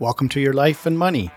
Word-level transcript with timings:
Welcome 0.00 0.28
to 0.30 0.40
Your 0.40 0.54
Life 0.54 0.86
and 0.86 0.98
Money, 0.98 1.30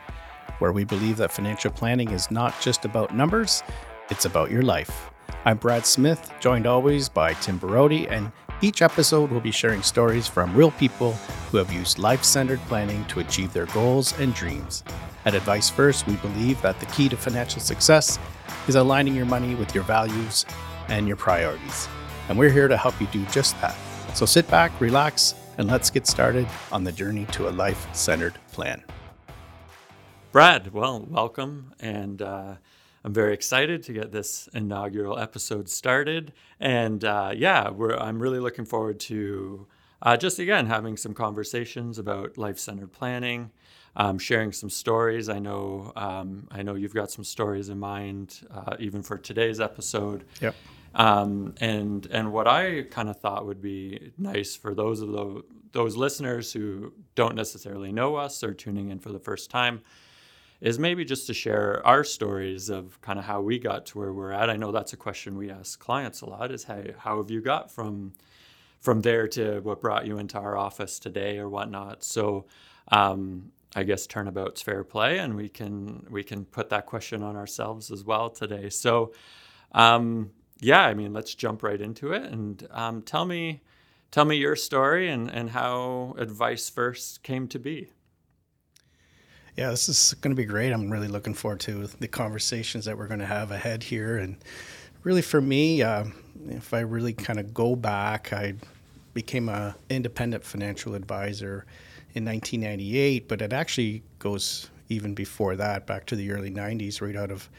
where 0.57 0.71
we 0.71 0.83
believe 0.83 1.17
that 1.17 1.31
financial 1.31 1.69
planning 1.69 2.09
is 2.09 2.31
not 2.31 2.59
just 2.59 2.85
about 2.85 3.13
numbers, 3.13 3.61
it's 4.09 4.25
about 4.25 4.49
your 4.49 4.63
life. 4.63 5.11
I'm 5.45 5.57
Brad 5.57 5.85
Smith, 5.85 6.33
joined 6.39 6.65
always 6.65 7.07
by 7.07 7.33
Tim 7.33 7.59
Borody, 7.59 8.09
and 8.09 8.31
each 8.61 8.81
episode 8.81 9.29
we'll 9.29 9.41
be 9.41 9.51
sharing 9.51 9.83
stories 9.83 10.25
from 10.25 10.55
real 10.55 10.71
people 10.71 11.13
who 11.51 11.57
have 11.57 11.71
used 11.71 11.99
life 11.99 12.23
centered 12.23 12.59
planning 12.61 13.05
to 13.05 13.19
achieve 13.19 13.53
their 13.53 13.67
goals 13.67 14.17
and 14.19 14.33
dreams. 14.33 14.83
At 15.25 15.35
Advice 15.35 15.69
First, 15.69 16.07
we 16.07 16.15
believe 16.15 16.59
that 16.63 16.79
the 16.79 16.87
key 16.87 17.09
to 17.09 17.15
financial 17.15 17.61
success 17.61 18.17
is 18.67 18.73
aligning 18.73 19.13
your 19.13 19.27
money 19.27 19.53
with 19.53 19.75
your 19.75 19.83
values 19.83 20.47
and 20.87 21.07
your 21.07 21.17
priorities. 21.17 21.87
And 22.27 22.39
we're 22.39 22.49
here 22.49 22.67
to 22.67 22.75
help 22.75 22.99
you 22.99 23.05
do 23.11 23.23
just 23.25 23.53
that. 23.61 23.75
So 24.15 24.25
sit 24.25 24.49
back, 24.49 24.81
relax, 24.81 25.35
and 25.59 25.67
let's 25.67 25.91
get 25.91 26.07
started 26.07 26.47
on 26.71 26.83
the 26.83 26.91
journey 26.91 27.25
to 27.33 27.49
a 27.49 27.51
life 27.51 27.87
centered 27.93 28.33
plan. 28.57 28.83
Brad, 30.31 30.73
well, 30.73 31.05
welcome. 31.07 31.75
And 31.79 32.23
uh, 32.23 32.55
I'm 33.03 33.13
very 33.13 33.35
excited 33.35 33.83
to 33.83 33.93
get 33.93 34.11
this 34.11 34.49
inaugural 34.51 35.19
episode 35.19 35.69
started. 35.69 36.33
And 36.59 37.05
uh, 37.05 37.33
yeah, 37.35 37.69
I'm 37.69 38.19
really 38.19 38.39
looking 38.39 38.65
forward 38.65 38.99
to 39.01 39.67
uh, 40.01 40.17
just 40.17 40.39
again 40.39 40.65
having 40.65 40.97
some 40.97 41.13
conversations 41.13 41.99
about 41.99 42.39
life 42.39 42.57
centered 42.57 42.91
planning. 42.91 43.51
Um, 43.95 44.19
sharing 44.19 44.51
some 44.51 44.69
stories. 44.69 45.27
I 45.27 45.39
know 45.39 45.91
um, 45.95 46.47
I 46.51 46.61
know 46.61 46.75
you've 46.75 46.93
got 46.93 47.09
some 47.09 47.23
stories 47.23 47.69
in 47.69 47.79
mind, 47.79 48.41
uh, 48.51 48.75
even 48.79 49.01
for 49.01 49.17
today's 49.17 49.59
episode. 49.59 50.23
Yep. 50.39 50.55
Um, 50.93 51.55
and 51.61 52.07
and 52.11 52.31
what 52.31 52.47
I 52.47 52.83
kind 52.91 53.09
of 53.09 53.19
thought 53.19 53.47
would 53.47 53.61
be 53.61 54.11
nice 54.17 54.55
for 54.55 54.75
those 54.75 55.01
of 55.01 55.09
the, 55.11 55.43
those 55.71 55.95
listeners 55.95 56.53
who 56.53 56.93
don't 57.15 57.35
necessarily 57.35 57.91
know 57.91 58.15
us 58.15 58.43
or 58.43 58.53
tuning 58.53 58.89
in 58.89 58.99
for 58.99 59.11
the 59.11 59.19
first 59.19 59.49
time 59.49 59.81
is 60.59 60.79
maybe 60.79 61.05
just 61.05 61.27
to 61.27 61.33
share 61.33 61.85
our 61.85 62.03
stories 62.03 62.69
of 62.69 62.99
kind 63.01 63.19
of 63.19 63.25
how 63.25 63.41
we 63.41 63.59
got 63.59 63.85
to 63.87 63.97
where 63.97 64.11
we're 64.11 64.31
at. 64.31 64.49
I 64.49 64.55
know 64.57 64.71
that's 64.71 64.93
a 64.93 64.97
question 64.97 65.37
we 65.37 65.51
ask 65.51 65.79
clients 65.79 66.21
a 66.21 66.25
lot: 66.25 66.51
is 66.51 66.63
hey, 66.63 66.93
how 66.97 67.17
have 67.17 67.29
you 67.29 67.41
got 67.41 67.71
from 67.71 68.13
from 68.79 69.01
there 69.01 69.27
to 69.27 69.59
what 69.61 69.81
brought 69.81 70.07
you 70.07 70.17
into 70.17 70.37
our 70.39 70.57
office 70.57 70.99
today 70.99 71.37
or 71.37 71.49
whatnot? 71.49 72.03
So. 72.03 72.45
Um, 72.89 73.51
I 73.75 73.83
guess 73.83 74.07
turnabout's 74.07 74.61
fair 74.61 74.83
play, 74.83 75.19
and 75.19 75.35
we 75.35 75.49
can 75.49 76.07
we 76.09 76.23
can 76.23 76.45
put 76.45 76.69
that 76.69 76.85
question 76.85 77.21
on 77.21 77.35
ourselves 77.35 77.91
as 77.91 78.03
well 78.03 78.29
today. 78.29 78.69
So, 78.69 79.13
um, 79.73 80.31
yeah, 80.59 80.81
I 80.81 80.93
mean, 80.93 81.13
let's 81.13 81.35
jump 81.35 81.63
right 81.63 81.79
into 81.79 82.13
it 82.13 82.23
and 82.23 82.67
um, 82.71 83.01
tell 83.03 83.25
me, 83.25 83.61
tell 84.11 84.25
me 84.25 84.35
your 84.35 84.55
story 84.55 85.09
and, 85.09 85.29
and 85.29 85.51
how 85.51 86.15
Advice 86.17 86.69
First 86.69 87.23
came 87.23 87.47
to 87.49 87.59
be. 87.59 87.89
Yeah, 89.55 89.71
this 89.71 89.89
is 89.89 90.13
going 90.21 90.35
to 90.35 90.39
be 90.39 90.45
great. 90.45 90.71
I'm 90.71 90.91
really 90.91 91.07
looking 91.07 91.33
forward 91.33 91.59
to 91.61 91.87
the 91.87 92.07
conversations 92.07 92.85
that 92.85 92.97
we're 92.97 93.07
going 93.07 93.19
to 93.19 93.25
have 93.25 93.49
ahead 93.51 93.81
here. 93.81 94.17
And 94.17 94.37
really, 95.03 95.23
for 95.23 95.41
me, 95.41 95.81
uh, 95.81 96.05
if 96.47 96.73
I 96.73 96.81
really 96.81 97.13
kind 97.13 97.39
of 97.39 97.53
go 97.53 97.75
back, 97.75 98.31
I 98.33 98.53
became 99.15 99.49
an 99.49 99.73
independent 99.89 100.43
financial 100.43 100.93
advisor 100.93 101.65
in 102.13 102.23
1998, 102.23 103.27
but 103.27 103.41
it 103.41 103.51
actually 103.51 104.03
goes 104.19 104.69
even 104.89 105.13
before 105.13 105.55
that, 105.55 105.87
back 105.87 106.05
to 106.05 106.15
the 106.15 106.31
early 106.31 106.51
90s, 106.51 107.01
right 107.01 107.15
out 107.15 107.31
of 107.31 107.49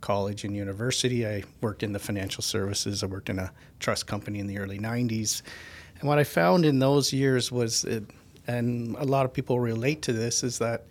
college 0.00 0.44
and 0.44 0.54
university. 0.54 1.26
I 1.26 1.44
worked 1.60 1.82
in 1.82 1.92
the 1.92 1.98
financial 1.98 2.42
services. 2.42 3.02
I 3.02 3.06
worked 3.06 3.30
in 3.30 3.38
a 3.38 3.52
trust 3.80 4.06
company 4.06 4.40
in 4.40 4.46
the 4.46 4.58
early 4.58 4.78
90s. 4.78 5.42
What 6.06 6.18
I 6.18 6.24
found 6.24 6.64
in 6.64 6.78
those 6.78 7.12
years 7.12 7.50
was, 7.50 7.84
it, 7.84 8.04
and 8.46 8.96
a 8.96 9.04
lot 9.04 9.24
of 9.24 9.32
people 9.32 9.60
relate 9.60 10.02
to 10.02 10.12
this, 10.12 10.42
is 10.42 10.58
that 10.58 10.86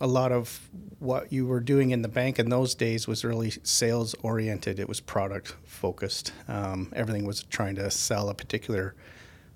a 0.00 0.06
lot 0.06 0.32
of 0.32 0.68
what 0.98 1.32
you 1.32 1.46
were 1.46 1.60
doing 1.60 1.90
in 1.90 2.02
the 2.02 2.08
bank 2.08 2.38
in 2.38 2.50
those 2.50 2.74
days 2.74 3.08
was 3.08 3.24
really 3.24 3.50
sales 3.62 4.14
oriented. 4.22 4.78
It 4.78 4.88
was 4.88 5.00
product 5.00 5.54
focused. 5.64 6.32
Um, 6.48 6.92
everything 6.94 7.24
was 7.24 7.44
trying 7.44 7.76
to 7.76 7.90
sell 7.90 8.28
a 8.28 8.34
particular 8.34 8.94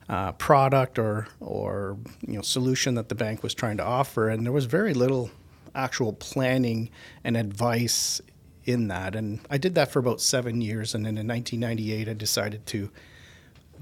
uh, 0.09 0.33
product 0.33 0.99
or 0.99 1.29
or 1.41 1.99
you 2.27 2.35
know 2.35 2.43
solution 2.43 2.95
that 2.95 3.11
the 3.11 3.15
bank 3.15 3.43
was 3.43 3.55
trying 3.55 3.77
to 3.77 3.85
offer, 3.85 4.29
and 4.29 4.47
there 4.47 4.53
was 4.53 4.65
very 4.65 4.95
little 4.95 5.31
actual 5.75 6.13
planning 6.15 6.91
and 7.25 7.37
advice 7.37 8.21
in 8.65 8.89
that. 8.89 9.15
And 9.15 9.41
I 9.49 9.59
did 9.59 9.75
that 9.77 9.91
for 9.91 9.99
about 9.99 10.21
seven 10.21 10.61
years. 10.61 10.95
And 10.95 11.07
then 11.07 11.17
in 11.17 11.27
1998, 11.27 12.09
I 12.09 12.13
decided 12.13 12.67
to 12.67 12.91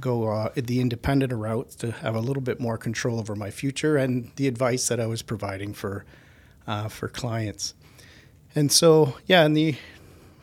go 0.00 0.28
uh, 0.28 0.50
the 0.54 0.80
independent 0.80 1.32
route 1.32 1.70
to 1.78 1.92
have 1.92 2.14
a 2.14 2.20
little 2.20 2.42
bit 2.42 2.60
more 2.60 2.78
control 2.78 3.18
over 3.18 3.34
my 3.34 3.50
future 3.50 3.96
and 3.96 4.30
the 4.36 4.46
advice 4.48 4.88
that 4.88 5.00
I 5.00 5.06
was 5.06 5.22
providing 5.22 5.74
for 5.74 6.04
uh, 6.66 6.88
for 6.88 7.08
clients. 7.08 7.74
And 8.54 8.72
so, 8.72 9.16
yeah, 9.26 9.44
in 9.44 9.52
the 9.52 9.76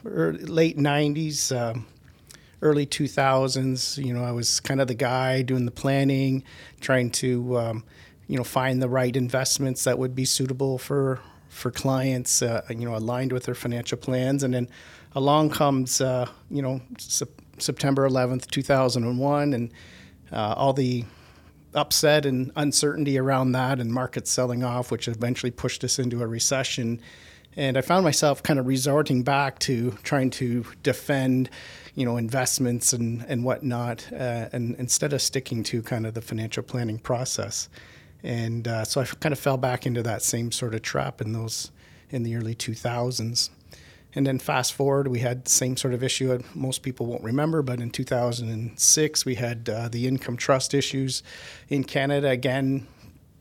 late 0.04 0.78
90s, 0.78 1.56
um, 1.56 1.88
early 2.62 2.86
2000s, 2.86 4.04
you 4.04 4.14
know, 4.14 4.24
I 4.24 4.32
was 4.32 4.60
kind 4.60 4.80
of 4.80 4.88
the 4.88 4.94
guy 4.94 5.42
doing 5.42 5.66
the 5.66 5.72
planning, 5.72 6.44
trying 6.80 7.10
to, 7.12 7.58
um, 7.58 7.84
you 8.28 8.38
know, 8.38 8.44
find 8.44 8.82
the 8.82 8.90
right 8.90 9.16
investments 9.16 9.84
that 9.84 9.98
would 9.98 10.16
be 10.16 10.26
suitable 10.26 10.78
for 10.78 11.20
for 11.50 11.70
clients, 11.70 12.42
uh, 12.42 12.64
you 12.70 12.86
know, 12.86 12.96
aligned 12.96 13.32
with 13.32 13.44
their 13.44 13.54
financial 13.54 13.98
plans. 13.98 14.42
And 14.42 14.56
then 14.56 14.70
along 15.14 15.52
comes, 15.52 16.02
uh, 16.02 16.28
you 16.50 16.64
know, 16.64 16.82
September 17.64 18.08
11th, 18.08 18.48
2001, 18.48 19.54
and 19.54 19.72
uh, 20.32 20.54
all 20.58 20.74
the 20.74 21.06
upset 21.74 22.26
and 22.26 22.52
uncertainty 22.56 23.18
around 23.18 23.52
that, 23.54 23.80
and 23.80 23.92
markets 23.92 24.32
selling 24.32 24.64
off, 24.64 24.92
which 24.92 25.08
eventually 25.08 25.52
pushed 25.52 25.84
us 25.84 26.00
into 26.00 26.22
a 26.22 26.28
recession. 26.28 27.02
And 27.56 27.78
I 27.78 27.82
found 27.82 28.04
myself 28.04 28.42
kind 28.42 28.60
of 28.60 28.66
resorting 28.66 29.24
back 29.24 29.60
to 29.60 29.92
trying 30.04 30.32
to 30.32 30.66
defend, 30.82 31.50
you 31.96 32.06
know, 32.06 32.18
investments 32.18 32.94
and, 32.94 33.24
and 33.28 33.44
whatnot, 33.44 34.08
uh, 34.12 34.50
and 34.52 34.76
instead 34.76 35.14
of 35.14 35.22
sticking 35.22 35.64
to 35.64 35.82
kind 35.84 36.06
of 36.06 36.14
the 36.14 36.22
financial 36.22 36.64
planning 36.64 36.98
process. 36.98 37.70
And 38.24 38.68
uh, 38.68 38.86
so 38.86 39.02
I 39.02 39.06
kind 39.06 39.34
of 39.34 39.40
fell 39.40 39.58
back 39.58 39.86
into 39.86 40.02
that 40.04 40.24
same 40.24 40.52
sort 40.52 40.74
of 40.74 40.82
trap 40.82 41.22
in 41.22 41.34
those 41.34 41.72
in 42.10 42.24
the 42.24 42.36
early 42.36 42.56
2000s. 42.56 43.50
And 44.16 44.28
then 44.28 44.40
fast 44.40 44.74
forward, 44.74 45.08
we 45.08 45.20
had 45.20 45.46
the 45.46 45.50
same 45.50 45.76
sort 45.76 45.94
of 45.94 46.04
issue. 46.04 46.40
Most 46.54 46.84
people 46.84 47.06
won't 47.06 47.24
remember, 47.24 47.62
but 47.62 47.80
in 47.80 47.90
2006, 47.90 49.26
we 49.26 49.36
had 49.36 49.70
uh, 49.70 49.90
the 49.90 50.08
income 50.08 50.38
trust 50.38 50.74
issues 50.74 51.24
in 51.68 51.84
Canada. 51.84 52.30
Again, 52.30 52.88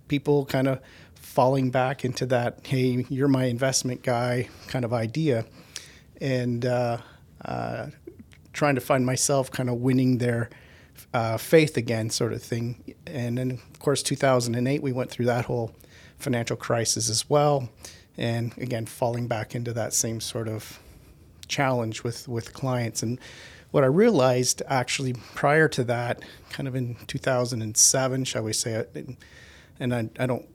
people 0.08 0.46
kind 0.46 0.68
of 0.68 0.80
falling 1.14 1.70
back 1.70 2.04
into 2.04 2.26
that, 2.26 2.66
hey, 2.66 3.04
you're 3.08 3.28
my 3.28 3.44
investment 3.44 4.02
guy 4.02 4.48
kind 4.68 4.84
of 4.84 4.92
idea. 4.92 5.44
And 6.20 6.64
uh, 6.64 6.98
uh, 7.44 7.88
trying 8.52 8.74
to 8.74 8.80
find 8.80 9.04
myself 9.04 9.50
kind 9.50 9.68
of 9.68 9.76
winning 9.76 10.18
their 10.18 10.50
uh, 11.12 11.36
faith 11.36 11.76
again, 11.76 12.10
sort 12.10 12.32
of 12.32 12.42
thing. 12.42 12.94
And 13.06 13.38
then, 13.38 13.60
of 13.72 13.78
course, 13.78 14.02
2008, 14.02 14.82
we 14.82 14.92
went 14.92 15.10
through 15.10 15.26
that 15.26 15.46
whole 15.46 15.74
financial 16.18 16.56
crisis 16.56 17.10
as 17.10 17.28
well. 17.28 17.68
And 18.16 18.56
again, 18.58 18.86
falling 18.86 19.26
back 19.26 19.54
into 19.54 19.72
that 19.72 19.92
same 19.94 20.20
sort 20.20 20.48
of 20.48 20.78
challenge 21.48 22.02
with, 22.04 22.28
with 22.28 22.52
clients. 22.52 23.02
And 23.02 23.18
what 23.70 23.84
I 23.84 23.88
realized 23.88 24.62
actually 24.66 25.14
prior 25.34 25.68
to 25.68 25.84
that, 25.84 26.22
kind 26.50 26.68
of 26.68 26.76
in 26.76 26.96
2007, 27.06 28.24
shall 28.24 28.42
we 28.42 28.52
say, 28.52 28.84
and 29.80 29.94
I, 29.94 30.10
I 30.18 30.26
don't 30.26 30.46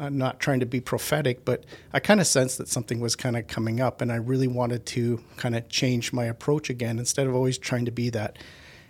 I'm 0.00 0.16
not 0.16 0.40
trying 0.40 0.60
to 0.60 0.66
be 0.66 0.80
prophetic, 0.80 1.44
but 1.44 1.64
I 1.92 2.00
kind 2.00 2.20
of 2.20 2.26
sensed 2.26 2.58
that 2.58 2.68
something 2.68 3.00
was 3.00 3.14
kind 3.14 3.36
of 3.36 3.46
coming 3.46 3.80
up, 3.80 4.00
and 4.00 4.10
I 4.10 4.16
really 4.16 4.48
wanted 4.48 4.86
to 4.86 5.22
kind 5.36 5.54
of 5.54 5.68
change 5.68 6.12
my 6.12 6.24
approach 6.24 6.70
again 6.70 6.98
instead 6.98 7.26
of 7.26 7.34
always 7.34 7.58
trying 7.58 7.84
to 7.84 7.90
be 7.90 8.08
that 8.10 8.38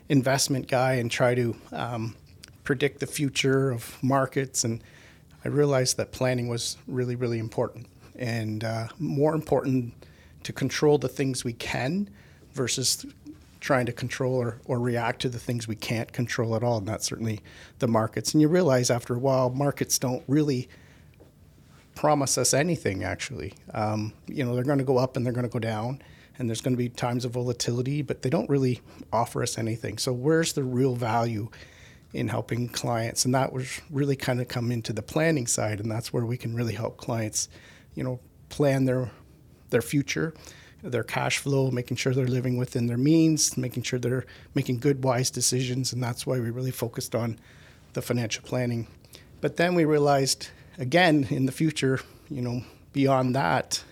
investment 0.08 0.68
guy 0.68 0.94
and 0.94 1.10
try 1.10 1.34
to 1.34 1.56
um, 1.72 2.16
predict 2.64 3.00
the 3.00 3.06
future 3.06 3.70
of 3.70 3.98
markets. 4.02 4.62
And 4.62 4.82
I 5.44 5.48
realized 5.48 5.96
that 5.96 6.12
planning 6.12 6.48
was 6.48 6.76
really, 6.86 7.16
really 7.16 7.38
important 7.38 7.86
and 8.16 8.62
uh, 8.62 8.88
more 8.98 9.34
important 9.34 9.94
to 10.44 10.52
control 10.52 10.98
the 10.98 11.08
things 11.08 11.44
we 11.44 11.52
can 11.52 12.08
versus 12.52 13.06
trying 13.60 13.86
to 13.86 13.92
control 13.92 14.34
or, 14.34 14.58
or 14.64 14.80
react 14.80 15.22
to 15.22 15.28
the 15.28 15.38
things 15.38 15.68
we 15.68 15.76
can't 15.76 16.12
control 16.12 16.56
at 16.56 16.64
all. 16.64 16.78
And 16.78 16.86
that's 16.86 17.06
certainly 17.06 17.40
the 17.78 17.88
markets. 17.88 18.34
And 18.34 18.40
you 18.40 18.48
realize 18.48 18.90
after 18.90 19.14
a 19.14 19.18
while, 19.18 19.50
markets 19.50 19.98
don't 19.98 20.24
really 20.26 20.68
promise 21.94 22.36
us 22.36 22.52
anything, 22.52 23.04
actually. 23.04 23.54
Um, 23.72 24.12
you 24.26 24.44
know, 24.44 24.54
they're 24.54 24.64
going 24.64 24.78
to 24.78 24.84
go 24.84 24.98
up 24.98 25.16
and 25.16 25.24
they're 25.24 25.32
going 25.32 25.46
to 25.46 25.52
go 25.52 25.60
down 25.60 26.02
and 26.38 26.48
there's 26.48 26.60
going 26.60 26.74
to 26.74 26.78
be 26.78 26.88
times 26.88 27.24
of 27.24 27.32
volatility, 27.32 28.02
but 28.02 28.22
they 28.22 28.30
don't 28.30 28.48
really 28.50 28.80
offer 29.12 29.42
us 29.42 29.58
anything. 29.58 29.98
So 29.98 30.12
where's 30.12 30.54
the 30.54 30.64
real 30.64 30.96
value 30.96 31.48
in 32.12 32.28
helping 32.28 32.68
clients? 32.68 33.24
And 33.24 33.34
that 33.34 33.52
was 33.52 33.80
really 33.90 34.16
kind 34.16 34.40
of 34.40 34.48
come 34.48 34.70
into 34.70 34.92
the 34.92 35.02
planning 35.02 35.46
side, 35.46 35.80
and 35.80 35.90
that's 35.90 36.12
where 36.12 36.24
we 36.24 36.36
can 36.36 36.54
really 36.54 36.74
help 36.74 36.96
clients, 36.96 37.48
you 37.94 38.04
know, 38.04 38.20
plan 38.48 38.84
their 38.84 39.10
their 39.70 39.82
future, 39.82 40.34
their 40.82 41.02
cash 41.02 41.38
flow, 41.38 41.70
making 41.70 41.96
sure 41.96 42.12
they're 42.12 42.26
living 42.26 42.58
within 42.58 42.86
their 42.86 42.98
means, 42.98 43.56
making 43.56 43.82
sure 43.82 43.98
they're 43.98 44.26
making 44.54 44.78
good, 44.78 45.02
wise 45.02 45.30
decisions, 45.30 45.92
and 45.92 46.02
that's 46.02 46.26
why 46.26 46.38
we 46.38 46.50
really 46.50 46.70
focused 46.70 47.14
on 47.14 47.38
the 47.94 48.02
financial 48.02 48.44
planning. 48.44 48.86
But 49.40 49.56
then 49.56 49.74
we 49.74 49.86
realized 49.86 50.48
again, 50.78 51.26
in 51.30 51.46
the 51.46 51.52
future, 51.52 52.00
you 52.30 52.42
know, 52.42 52.62
beyond 52.92 53.34
that, 53.34 53.82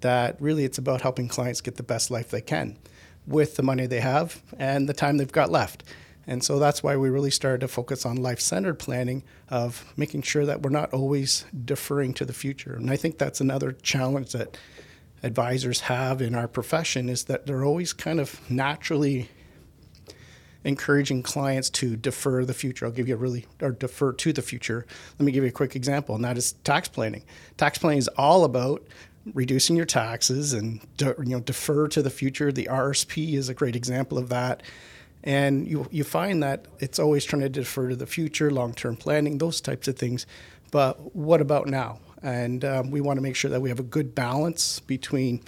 that 0.00 0.40
really 0.40 0.64
it's 0.64 0.78
about 0.78 1.00
helping 1.00 1.28
clients 1.28 1.60
get 1.60 1.76
the 1.76 1.82
best 1.82 2.10
life 2.10 2.30
they 2.30 2.40
can 2.40 2.76
with 3.26 3.56
the 3.56 3.62
money 3.62 3.86
they 3.86 4.00
have 4.00 4.42
and 4.58 4.88
the 4.88 4.92
time 4.92 5.16
they've 5.16 5.32
got 5.32 5.50
left. 5.50 5.82
And 6.26 6.42
so 6.42 6.58
that's 6.58 6.82
why 6.82 6.96
we 6.96 7.10
really 7.10 7.30
started 7.30 7.60
to 7.60 7.68
focus 7.68 8.06
on 8.06 8.16
life 8.16 8.40
centered 8.40 8.78
planning 8.78 9.22
of 9.48 9.92
making 9.96 10.22
sure 10.22 10.46
that 10.46 10.62
we're 10.62 10.70
not 10.70 10.92
always 10.92 11.44
deferring 11.64 12.14
to 12.14 12.24
the 12.24 12.32
future. 12.32 12.74
And 12.74 12.90
I 12.90 12.96
think 12.96 13.18
that's 13.18 13.40
another 13.40 13.72
challenge 13.72 14.32
that 14.32 14.56
advisors 15.22 15.80
have 15.80 16.20
in 16.20 16.34
our 16.34 16.48
profession 16.48 17.08
is 17.08 17.24
that 17.24 17.46
they're 17.46 17.64
always 17.64 17.92
kind 17.92 18.20
of 18.20 18.38
naturally 18.50 19.28
encouraging 20.64 21.22
clients 21.22 21.68
to 21.68 21.96
defer 21.96 22.44
the 22.44 22.54
future. 22.54 22.86
I'll 22.86 22.92
give 22.92 23.08
you 23.08 23.14
a 23.14 23.18
really, 23.18 23.46
or 23.60 23.70
defer 23.70 24.12
to 24.12 24.32
the 24.32 24.42
future. 24.42 24.86
Let 25.18 25.26
me 25.26 25.32
give 25.32 25.44
you 25.44 25.50
a 25.50 25.52
quick 25.52 25.76
example, 25.76 26.14
and 26.14 26.24
that 26.24 26.38
is 26.38 26.52
tax 26.64 26.88
planning. 26.88 27.24
Tax 27.56 27.78
planning 27.78 27.98
is 27.98 28.08
all 28.08 28.44
about 28.44 28.86
reducing 29.32 29.74
your 29.74 29.86
taxes 29.86 30.52
and 30.52 30.80
you 31.00 31.14
know 31.18 31.40
defer 31.40 31.88
to 31.88 32.02
the 32.02 32.10
future. 32.10 32.52
The 32.52 32.68
RSP 32.70 33.34
is 33.34 33.48
a 33.48 33.54
great 33.54 33.76
example 33.76 34.18
of 34.18 34.28
that. 34.30 34.62
And 35.24 35.66
you, 35.66 35.88
you 35.90 36.04
find 36.04 36.42
that 36.42 36.66
it's 36.78 36.98
always 36.98 37.24
trying 37.24 37.42
to 37.42 37.48
defer 37.48 37.88
to 37.88 37.96
the 37.96 38.06
future, 38.06 38.50
long 38.50 38.74
term 38.74 38.96
planning, 38.96 39.38
those 39.38 39.60
types 39.60 39.88
of 39.88 39.96
things. 39.96 40.26
But 40.70 41.16
what 41.16 41.40
about 41.40 41.66
now? 41.66 41.98
And 42.22 42.64
um, 42.64 42.90
we 42.90 43.00
want 43.00 43.16
to 43.16 43.22
make 43.22 43.34
sure 43.34 43.50
that 43.50 43.60
we 43.60 43.70
have 43.70 43.80
a 43.80 43.84
good 43.84 44.14
balance 44.14 44.80
between 44.80 45.42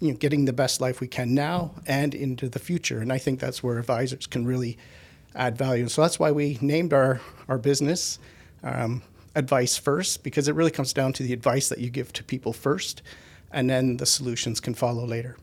you 0.00 0.10
know, 0.10 0.16
getting 0.16 0.44
the 0.44 0.52
best 0.52 0.80
life 0.80 1.00
we 1.00 1.06
can 1.06 1.32
now 1.34 1.72
and 1.86 2.14
into 2.14 2.48
the 2.48 2.58
future. 2.58 2.98
And 2.98 3.12
I 3.12 3.18
think 3.18 3.40
that's 3.40 3.62
where 3.62 3.78
advisors 3.78 4.26
can 4.26 4.44
really 4.44 4.78
add 5.34 5.56
value. 5.56 5.82
And 5.82 5.90
So 5.90 6.02
that's 6.02 6.18
why 6.18 6.32
we 6.32 6.58
named 6.60 6.92
our, 6.92 7.20
our 7.48 7.58
business 7.58 8.18
um, 8.62 9.02
Advice 9.34 9.76
First, 9.76 10.22
because 10.22 10.48
it 10.48 10.54
really 10.54 10.70
comes 10.70 10.92
down 10.92 11.12
to 11.14 11.22
the 11.22 11.32
advice 11.32 11.68
that 11.68 11.78
you 11.78 11.90
give 11.90 12.12
to 12.14 12.24
people 12.24 12.52
first, 12.52 13.02
and 13.50 13.68
then 13.68 13.96
the 13.96 14.06
solutions 14.06 14.60
can 14.60 14.74
follow 14.74 15.04
later. 15.04 15.36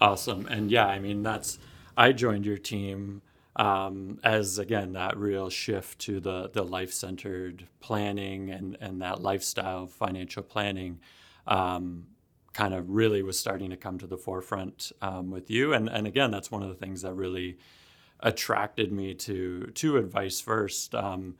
Awesome. 0.00 0.46
And 0.46 0.70
yeah, 0.70 0.86
I 0.86 0.98
mean, 0.98 1.22
that's, 1.22 1.58
I 1.98 2.12
joined 2.12 2.46
your 2.46 2.58
team 2.58 3.22
um, 3.56 4.20
as 4.22 4.58
again 4.58 4.92
that 4.92 5.16
real 5.16 5.50
shift 5.50 5.98
to 6.02 6.20
the 6.20 6.48
the 6.48 6.62
life 6.62 6.92
centered 6.92 7.66
planning 7.80 8.50
and 8.50 8.78
and 8.80 9.02
that 9.02 9.20
lifestyle 9.20 9.88
financial 9.88 10.44
planning 10.44 11.00
um, 11.48 12.06
kind 12.52 12.72
of 12.72 12.88
really 12.88 13.22
was 13.22 13.36
starting 13.36 13.70
to 13.70 13.76
come 13.76 13.98
to 13.98 14.06
the 14.06 14.16
forefront 14.16 14.92
um, 15.02 15.32
with 15.32 15.50
you. 15.50 15.72
And 15.72 15.88
and 15.88 16.06
again, 16.06 16.30
that's 16.30 16.52
one 16.52 16.62
of 16.62 16.68
the 16.68 16.76
things 16.76 17.02
that 17.02 17.14
really 17.14 17.58
attracted 18.20 18.92
me 18.92 19.14
to 19.14 19.66
to 19.74 19.96
advice 19.96 20.40
first. 20.40 20.94
Um, 20.94 21.34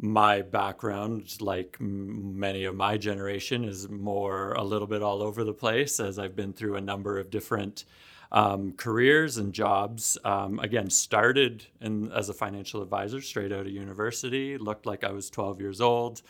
my 0.00 0.42
background, 0.42 1.36
like 1.40 1.76
many 1.78 2.64
of 2.64 2.74
my 2.74 2.96
generation, 2.96 3.64
is 3.64 3.88
more 3.88 4.52
a 4.54 4.64
little 4.64 4.88
bit 4.88 5.02
all 5.02 5.22
over 5.22 5.44
the 5.44 5.52
place 5.52 6.00
as 6.00 6.18
I've 6.18 6.34
been 6.34 6.52
through 6.54 6.76
a 6.76 6.80
number 6.80 7.18
of 7.18 7.30
different 7.30 7.84
um, 8.34 8.72
careers 8.72 9.36
and 9.36 9.52
jobs. 9.52 10.18
Um, 10.24 10.58
again, 10.58 10.90
started 10.90 11.66
in, 11.80 12.10
as 12.10 12.28
a 12.28 12.34
financial 12.34 12.82
advisor 12.82 13.22
straight 13.22 13.52
out 13.52 13.60
of 13.60 13.68
university. 13.68 14.58
Looked 14.58 14.86
like 14.86 15.04
I 15.04 15.12
was 15.12 15.30
12 15.30 15.60
years 15.60 15.80
old. 15.80 16.20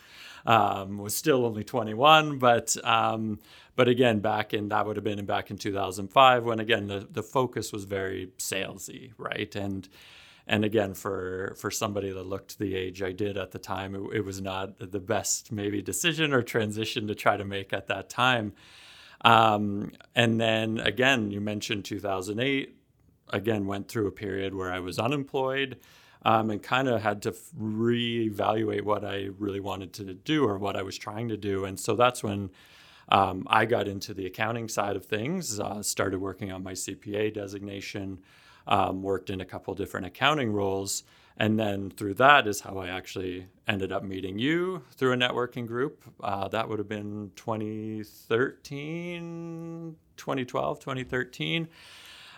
Um, 0.47 0.99
was 0.99 1.17
still 1.17 1.47
only 1.47 1.65
21, 1.65 2.39
but 2.39 2.77
um, 2.85 3.39
but 3.77 3.89
again, 3.89 4.21
back 4.21 4.53
in 4.53 4.69
that 4.69 4.87
would 4.87 4.97
have 4.97 5.05
been 5.05 5.25
back 5.25 5.51
in 5.51 5.57
2005 5.57 6.45
when 6.45 6.61
again 6.61 6.87
the 6.87 7.09
the 7.11 7.23
focus 7.23 7.73
was 7.73 7.85
very 7.85 8.29
salesy, 8.39 9.13
right? 9.17 9.57
And 9.57 9.89
and 10.47 10.63
again 10.63 10.93
for 10.93 11.55
for 11.59 11.71
somebody 11.71 12.11
that 12.13 12.27
looked 12.27 12.59
the 12.59 12.77
age 12.77 13.03
I 13.03 13.13
did 13.13 13.39
at 13.39 13.53
the 13.53 13.59
time, 13.59 13.95
it, 13.95 14.17
it 14.17 14.21
was 14.27 14.43
not 14.43 14.79
the 14.79 15.01
best 15.01 15.51
maybe 15.51 15.81
decision 15.81 16.35
or 16.35 16.43
transition 16.43 17.07
to 17.07 17.15
try 17.15 17.39
to 17.39 17.45
make 17.47 17.73
at 17.73 17.87
that 17.87 18.11
time. 18.11 18.53
Um, 19.25 19.93
and 20.15 20.41
then 20.41 20.79
again, 20.79 21.31
you 21.31 21.41
mentioned 21.41 21.85
2008. 21.85 22.77
Again, 23.31 23.67
went 23.67 23.89
through 23.89 24.07
a 24.07 24.13
period 24.13 24.55
where 24.55 24.71
I 24.71 24.81
was 24.81 24.99
unemployed 24.99 25.79
um, 26.25 26.51
and 26.51 26.63
kind 26.63 26.89
of 26.89 27.03
had 27.03 27.23
to 27.23 27.33
reevaluate 27.59 28.83
what 28.83 29.05
I 29.05 29.29
really 29.39 29.61
wanted 29.61 29.93
to 29.95 30.15
do 30.15 30.45
or 30.45 30.59
what 30.59 30.77
I 30.77 30.83
was 30.83 30.97
trying 30.97 31.29
to 31.29 31.37
do. 31.37 31.65
And 31.65 31.81
so 31.81 31.97
that's 31.97 32.23
when 32.23 32.51
um, 33.09 33.45
I 33.47 33.67
got 33.67 33.89
into 33.89 34.15
the 34.15 34.27
accounting 34.27 34.69
side 34.69 34.97
of 34.97 35.05
things, 35.05 35.61
uh, 35.61 35.83
started 35.83 36.21
working 36.21 36.53
on 36.53 36.63
my 36.63 36.73
CPA 36.73 37.35
designation, 37.35 38.21
um, 38.67 39.03
worked 39.03 39.31
in 39.31 39.41
a 39.41 39.45
couple 39.45 39.75
different 39.75 40.07
accounting 40.07 40.53
roles. 40.53 41.03
And 41.37 41.59
then 41.59 41.91
through 41.91 42.15
that 42.15 42.47
is 42.47 42.61
how 42.61 42.79
I 42.79 42.87
actually 42.89 43.49
ended 43.67 43.91
up 43.91 44.05
meeting 44.05 44.39
you 44.39 44.83
through 44.93 45.13
a 45.13 45.17
networking 45.17 45.67
group. 45.67 46.05
Uh, 46.23 46.47
that 46.49 46.69
would 46.69 46.79
have 46.79 46.89
been 46.89 47.33
2013, 47.37 49.97
2012, 50.17 50.81
2013. 50.81 51.69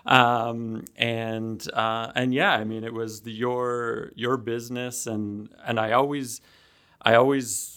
Um, 0.07 0.85
and 0.97 1.69
uh, 1.73 2.13
and 2.15 2.33
yeah, 2.33 2.53
I 2.53 2.65
mean, 2.65 2.85
it 2.85 2.95
was 2.95 3.23
the, 3.23 3.33
your 3.33 4.13
your 4.15 4.37
business, 4.37 5.09
and 5.09 5.49
and 5.65 5.81
I 5.81 5.91
always 5.93 6.41
I 7.03 7.17
always 7.17 7.76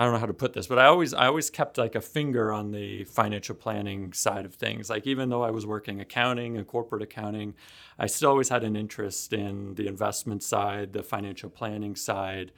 I 0.00 0.04
don't 0.04 0.14
know 0.14 0.18
how 0.18 0.26
to 0.26 0.32
put 0.32 0.54
this, 0.54 0.66
but 0.66 0.78
I 0.78 0.86
always 0.86 1.12
I 1.12 1.26
always 1.26 1.50
kept 1.50 1.76
like 1.76 1.94
a 1.94 2.00
finger 2.00 2.50
on 2.50 2.70
the 2.70 3.04
financial 3.04 3.54
planning 3.54 4.14
side 4.14 4.46
of 4.46 4.54
things. 4.54 4.88
Like 4.88 5.06
even 5.06 5.28
though 5.28 5.42
I 5.42 5.50
was 5.50 5.66
working 5.66 6.00
accounting 6.00 6.56
and 6.56 6.66
corporate 6.66 7.02
accounting, 7.02 7.52
I 7.98 8.06
still 8.06 8.30
always 8.30 8.48
had 8.48 8.64
an 8.64 8.76
interest 8.76 9.34
in 9.34 9.74
the 9.74 9.86
investment 9.86 10.42
side, 10.42 10.94
the 10.94 11.02
financial 11.02 11.50
planning 11.50 11.96
side. 11.96 12.52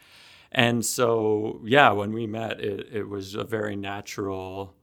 And 0.53 0.87
so, 0.87 1.61
yeah, 1.65 1.91
when 1.91 2.13
we 2.13 2.29
met, 2.29 2.61
it, 2.61 2.87
it 2.93 3.09
was 3.09 3.35
a 3.35 3.43
very 3.43 3.75
natural 3.75 4.77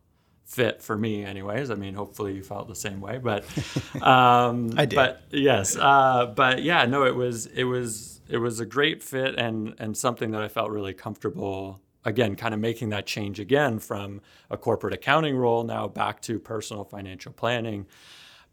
fit 0.43 0.81
for 0.81 0.97
me 0.97 1.23
anyways 1.23 1.69
i 1.69 1.75
mean 1.75 1.93
hopefully 1.93 2.33
you 2.33 2.41
felt 2.41 2.67
the 2.67 2.73
same 2.73 2.99
way 3.01 3.19
but 3.19 3.43
um 4.01 4.73
i 4.77 4.83
did 4.83 4.95
but 4.95 5.21
yes 5.29 5.77
uh 5.77 6.25
but 6.25 6.63
yeah 6.63 6.85
no 6.85 7.05
it 7.05 7.13
was 7.13 7.45
it 7.45 7.65
was 7.65 8.19
it 8.27 8.39
was 8.39 8.59
a 8.59 8.65
great 8.65 9.03
fit 9.03 9.35
and 9.35 9.75
and 9.77 9.95
something 9.95 10.31
that 10.31 10.41
i 10.41 10.47
felt 10.47 10.71
really 10.71 10.91
comfortable 10.91 11.79
again, 12.05 12.35
kind 12.35 12.53
of 12.53 12.59
making 12.59 12.89
that 12.89 13.05
change 13.05 13.39
again 13.39 13.79
from 13.79 14.21
a 14.49 14.57
corporate 14.57 14.93
accounting 14.93 15.35
role 15.35 15.63
now 15.63 15.87
back 15.87 16.21
to 16.21 16.39
personal 16.39 16.83
financial 16.83 17.31
planning. 17.31 17.85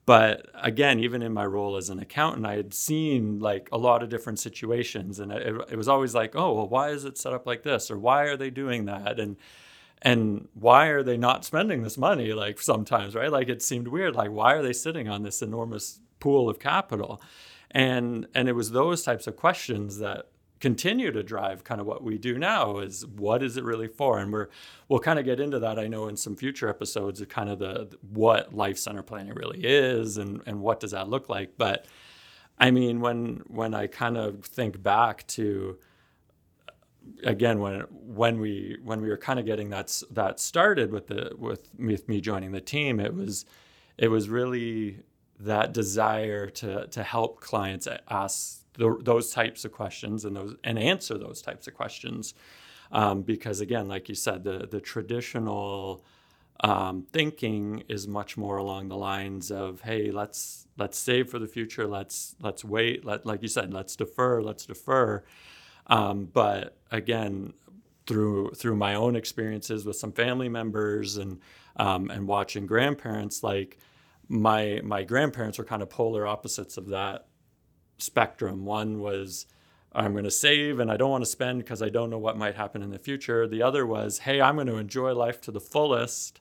But 0.05 0.49
again, 0.55 1.01
even 1.01 1.21
in 1.21 1.33
my 1.33 1.45
role 1.45 1.77
as 1.77 1.91
an 1.91 1.99
accountant, 1.99 2.47
I 2.47 2.55
had 2.55 2.73
seen 2.73 3.41
like 3.41 3.69
a 3.73 3.79
lot 3.79 4.05
of 4.05 4.09
different 4.09 4.39
situations, 4.39 5.19
and 5.19 5.33
it, 5.33 5.55
it 5.71 5.77
was 5.77 5.89
always 5.89 6.15
like, 6.15 6.37
oh, 6.37 6.53
well, 6.53 6.69
why 6.69 6.91
is 6.91 7.05
it 7.05 7.19
set 7.19 7.33
up 7.33 7.45
like 7.45 7.65
this, 7.65 7.91
or 7.91 7.99
why 7.99 8.23
are 8.25 8.37
they 8.37 8.51
doing 8.51 8.85
that, 8.85 9.19
and 9.19 9.37
and 10.03 10.49
why 10.55 10.89
are 10.89 11.03
they 11.03 11.17
not 11.17 11.45
spending 11.45 11.83
this 11.83 11.99
money? 11.99 12.33
Like 12.33 12.61
sometimes, 12.61 13.17
right? 13.17 13.33
Like 13.33 13.49
it 13.49 13.63
seemed 13.63 13.89
weird. 13.89 14.15
Like 14.15 14.31
why 14.31 14.55
are 14.55 14.63
they 14.63 14.73
sitting 14.73 15.09
on 15.09 15.23
this 15.23 15.43
enormous 15.43 16.01
pool 16.21 16.49
of 16.49 16.61
capital? 16.61 17.21
And 17.73 18.29
and 18.35 18.49
it 18.49 18.53
was 18.53 18.71
those 18.71 19.03
types 19.03 19.27
of 19.27 19.37
questions 19.37 19.99
that 19.99 20.29
continue 20.61 21.13
to 21.13 21.23
drive 21.23 21.65
kind 21.65 21.81
of 21.81 21.87
what 21.87 22.03
we 22.03 22.19
do 22.19 22.39
now 22.39 22.79
is 22.79 23.07
what 23.07 23.43
is 23.43 23.57
it 23.57 23.65
really 23.65 23.89
for? 23.89 24.19
And 24.19 24.33
we're 24.33 24.49
we'll 24.89 25.01
kind 25.01 25.19
of 25.19 25.25
get 25.25 25.41
into 25.41 25.59
that 25.59 25.79
i 25.79 25.87
know 25.87 26.09
in 26.09 26.17
some 26.17 26.37
future 26.37 26.69
episodes 26.69 27.21
of 27.21 27.29
kind 27.29 27.49
of 27.51 27.59
the 27.59 27.97
what 28.13 28.55
life 28.55 28.79
center 28.79 29.03
planning 29.03 29.35
really 29.35 29.61
is 29.63 30.17
and 30.17 30.43
and 30.47 30.61
what 30.61 30.81
does 30.81 30.93
that 30.93 31.09
look 31.09 31.29
like? 31.29 31.53
But 31.59 31.87
i 32.59 32.71
mean 32.71 33.01
when 33.01 33.43
when 33.49 33.75
i 33.75 33.87
kind 33.87 34.17
of 34.17 34.45
think 34.45 34.83
back 34.83 35.27
to 35.27 35.79
again 37.25 37.61
when 37.61 37.81
when 37.91 38.41
we 38.41 38.79
when 38.83 39.01
we 39.01 39.09
were 39.09 39.17
kind 39.17 39.39
of 39.39 39.47
getting 39.47 39.71
that 39.71 40.03
that 40.11 40.41
started 40.41 40.91
with 40.91 41.07
the 41.07 41.33
with 41.39 41.79
me, 41.79 41.93
with 41.93 42.09
me 42.09 42.21
joining 42.21 42.53
the 42.53 42.61
team 42.61 43.01
it 43.01 43.15
was 43.15 43.45
it 43.99 44.09
was 44.09 44.29
really 44.29 45.01
that 45.39 45.73
desire 45.73 46.49
to 46.49 46.87
to 46.89 47.03
help 47.03 47.41
clients 47.41 47.87
ask 48.09 48.66
those 48.79 49.31
types 49.31 49.65
of 49.65 49.73
questions 49.73 50.25
and 50.25 50.37
those 50.37 50.55
and 50.65 50.79
answer 50.79 51.19
those 51.19 51.43
types 51.43 51.67
of 51.67 51.75
questions. 51.75 52.35
Um, 52.93 53.23
because 53.23 53.61
again 53.61 53.89
like 53.89 54.09
you 54.09 54.15
said 54.15 54.45
the 54.45 54.69
the 54.71 54.81
traditional 54.81 56.05
um, 56.61 57.07
thinking 57.13 57.83
is 57.89 58.09
much 58.09 58.37
more 58.37 58.57
along 58.57 58.89
the 58.89 58.97
lines 58.97 59.51
of 59.51 59.81
hey 59.83 60.11
let's 60.11 60.67
let's 60.79 60.99
save 60.99 61.31
for 61.31 61.39
the 61.39 61.49
future. 61.49 61.87
Let's 61.87 62.37
let's 62.41 62.65
wait. 62.65 63.05
Let 63.05 63.27
like 63.27 63.43
you 63.43 63.49
said 63.49 63.73
let's 63.73 63.97
defer 63.97 64.43
let's 64.43 64.67
defer. 64.67 65.25
Um, 65.89 66.29
but 66.33 66.77
again 66.91 67.53
through 68.07 68.53
through 68.53 68.77
my 68.77 68.95
own 68.95 69.17
experiences 69.17 69.85
with 69.85 69.97
some 69.97 70.13
family 70.13 70.49
members 70.49 71.17
and 71.17 71.41
um, 71.77 72.11
and 72.11 72.27
watching 72.27 72.67
grandparents 72.67 73.43
like 73.43 73.79
my 74.29 74.81
my 74.83 75.03
grandparents 75.03 75.59
were 75.59 75.65
kind 75.65 75.83
of 75.83 75.91
polar 75.91 76.27
opposites 76.27 76.77
of 76.77 76.89
that 76.89 77.27
spectrum. 77.99 78.65
One 78.65 79.01
was 79.01 79.47
I'm 79.93 80.13
going 80.13 80.25
to 80.25 80.31
save 80.31 80.79
and 80.81 80.91
I 80.91 80.97
don't 80.97 81.11
want 81.11 81.25
to 81.25 81.31
spend 81.31 81.61
because 81.61 81.83
I 81.83 81.89
don't 81.89 82.11
know 82.11 82.19
what 82.19 82.37
might 82.37 82.55
happen 82.55 82.83
in 82.83 82.91
the 82.91 82.99
future. 82.99 83.47
The 83.49 83.63
other 83.63 83.87
was, 83.87 84.19
hey, 84.21 84.41
I'm 84.41 84.57
going 84.57 84.67
to 84.67 84.77
enjoy 84.77 85.15
life 85.15 85.41
to 85.43 85.51
the 85.51 85.61
fullest, 85.61 86.41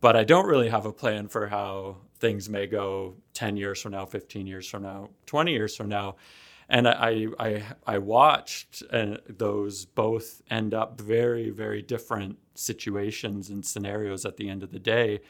but 0.00 0.16
I 0.16 0.24
don't 0.24 0.46
really 0.46 0.68
have 0.68 0.84
a 0.86 0.92
plan 0.92 1.28
for 1.28 1.46
how 1.48 1.98
things 2.18 2.48
may 2.48 2.66
go 2.66 3.14
10 3.34 3.56
years 3.56 3.80
from 3.80 3.92
now, 3.92 4.04
15 4.06 4.46
years 4.46 4.68
from 4.68 4.82
now, 4.82 5.10
20 5.26 5.52
years 5.52 5.76
from 5.76 5.88
now. 5.88 6.16
and 6.68 6.88
I 6.88 7.26
I 7.38 7.62
I 7.86 7.98
watched 7.98 8.82
those 9.28 9.84
both 9.84 10.42
end 10.50 10.74
up 10.74 11.00
very 11.00 11.50
very 11.50 11.82
different 11.82 12.38
situations 12.54 13.50
and 13.50 13.64
scenarios 13.64 14.24
at 14.24 14.36
the 14.36 14.48
end 14.48 14.62
of 14.62 14.72
the 14.72 14.78
day, 14.80 15.20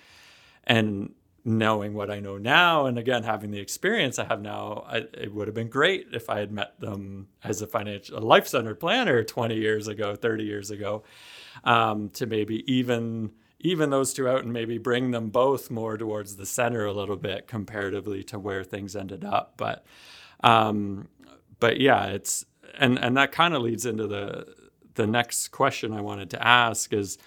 and 0.65 1.13
knowing 1.47 1.95
what 1.95 2.11
I 2.11 2.19
know 2.19 2.39
now, 2.39 2.87
and 2.87 2.99
again 2.99 3.23
having 3.23 3.53
the 3.53 3.61
experience 3.61 4.19
I 4.19 4.25
have 4.25 4.43
now, 4.43 4.85
I, 4.89 5.05
it 5.15 5.33
would 5.33 5.47
have 5.47 5.55
been 5.55 5.69
great 5.69 6.09
if 6.13 6.29
I 6.29 6.41
had 6.41 6.51
met 6.51 6.81
them 6.81 7.29
as 7.45 7.63
a 7.63 7.69
financial 7.69 8.19
a 8.19 8.21
life 8.21 8.49
centered 8.49 8.81
planner 8.81 9.23
20 9.23 9.55
years 9.55 9.87
ago, 9.87 10.17
30 10.17 10.45
years 10.45 10.73
ago, 10.73 11.05
um, 11.63 12.11
to 12.11 12.27
maybe 12.27 12.71
even 12.71 13.31
even 13.61 13.91
those 13.91 14.13
two 14.13 14.29
out 14.29 14.43
and 14.43 14.53
maybe 14.53 14.77
bring 14.77 15.13
them 15.13 15.29
both 15.31 15.71
more 15.71 15.97
towards 15.97 16.37
the 16.37 16.45
center 16.45 16.85
a 16.85 16.93
little 16.93 17.17
bit 17.17 17.47
comparatively 17.47 18.25
to 18.25 18.39
where 18.39 18.65
things 18.65 18.97
ended 18.97 19.25
up. 19.25 19.55
But 19.57 19.87
um, 20.43 21.07
but 21.61 21.81
yeah, 21.81 22.07
it's 22.07 22.45
and 22.77 22.99
and 22.99 23.17
that 23.17 23.31
kind 23.31 23.55
of 23.55 23.63
leads 23.63 23.87
into 23.87 24.09
the 24.09 24.53
the 24.97 25.07
next 25.07 25.49
question 25.49 25.93
I 25.93 26.01
wanted 26.01 26.31
to 26.31 26.45
ask 26.45 26.93
is 26.93 27.19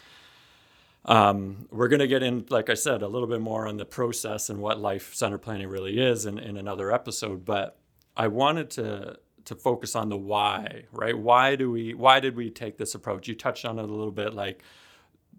um, 1.05 1.67
we're 1.71 1.87
going 1.87 1.99
to 1.99 2.07
get 2.07 2.23
in, 2.23 2.45
like 2.49 2.69
I 2.69 2.73
said, 2.73 3.01
a 3.01 3.07
little 3.07 3.27
bit 3.27 3.41
more 3.41 3.67
on 3.67 3.77
the 3.77 3.85
process 3.85 4.49
and 4.49 4.59
what 4.59 4.79
life 4.79 5.13
center 5.13 5.37
planning 5.37 5.67
really 5.67 5.99
is 5.99 6.25
in, 6.25 6.37
in 6.37 6.57
another 6.57 6.91
episode. 6.91 7.45
But 7.45 7.77
I 8.15 8.27
wanted 8.27 8.69
to 8.71 9.17
to 9.45 9.55
focus 9.55 9.95
on 9.95 10.09
the 10.09 10.17
why, 10.17 10.83
right? 10.91 11.17
Why 11.17 11.55
do 11.55 11.71
we? 11.71 11.93
Why 11.93 12.19
did 12.19 12.35
we 12.35 12.49
take 12.49 12.77
this 12.77 12.93
approach? 12.95 13.27
You 13.27 13.35
touched 13.35 13.65
on 13.65 13.79
it 13.79 13.83
a 13.83 13.87
little 13.87 14.11
bit, 14.11 14.33
like 14.33 14.63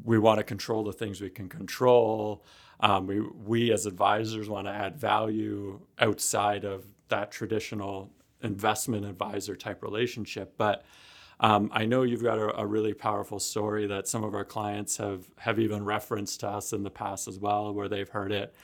we 0.03 0.19
want 0.19 0.39
to 0.39 0.45
control 0.45 0.83
the 0.83 0.93
things 0.93 1.21
we 1.21 1.31
can 1.31 1.49
control. 1.49 2.45
Um, 2.81 3.07
we 3.07 3.21
we 3.21 3.73
as 3.73 3.87
advisors 3.87 4.49
want 4.49 4.67
to 4.67 4.73
add 4.73 4.97
value 4.97 5.81
outside 5.99 6.65
of 6.65 6.87
that 7.09 7.31
traditional 7.31 8.11
investment 8.43 9.05
advisor 9.05 9.55
type 9.55 9.83
relationship. 9.83 10.55
But 10.57 10.85
um, 11.41 11.71
I 11.73 11.87
know 11.87 12.03
you've 12.03 12.23
got 12.23 12.39
a, 12.39 12.61
a, 12.61 12.67
really 12.67 12.93
powerful 12.93 13.41
story 13.41 13.87
that 13.87 14.07
some 14.07 14.25
of 14.25 14.35
our 14.35 14.45
clients 14.45 14.99
have 14.99 15.25
have 15.39 15.59
even 15.59 15.85
referenced 15.85 16.41
to 16.41 16.49
us 16.49 16.75
in 16.75 16.83
the 16.83 16.91
past 16.91 17.27
as 17.29 17.39
well, 17.39 17.73
where 17.73 17.89
they've 17.89 18.09
heard 18.09 18.31
it. 18.31 18.55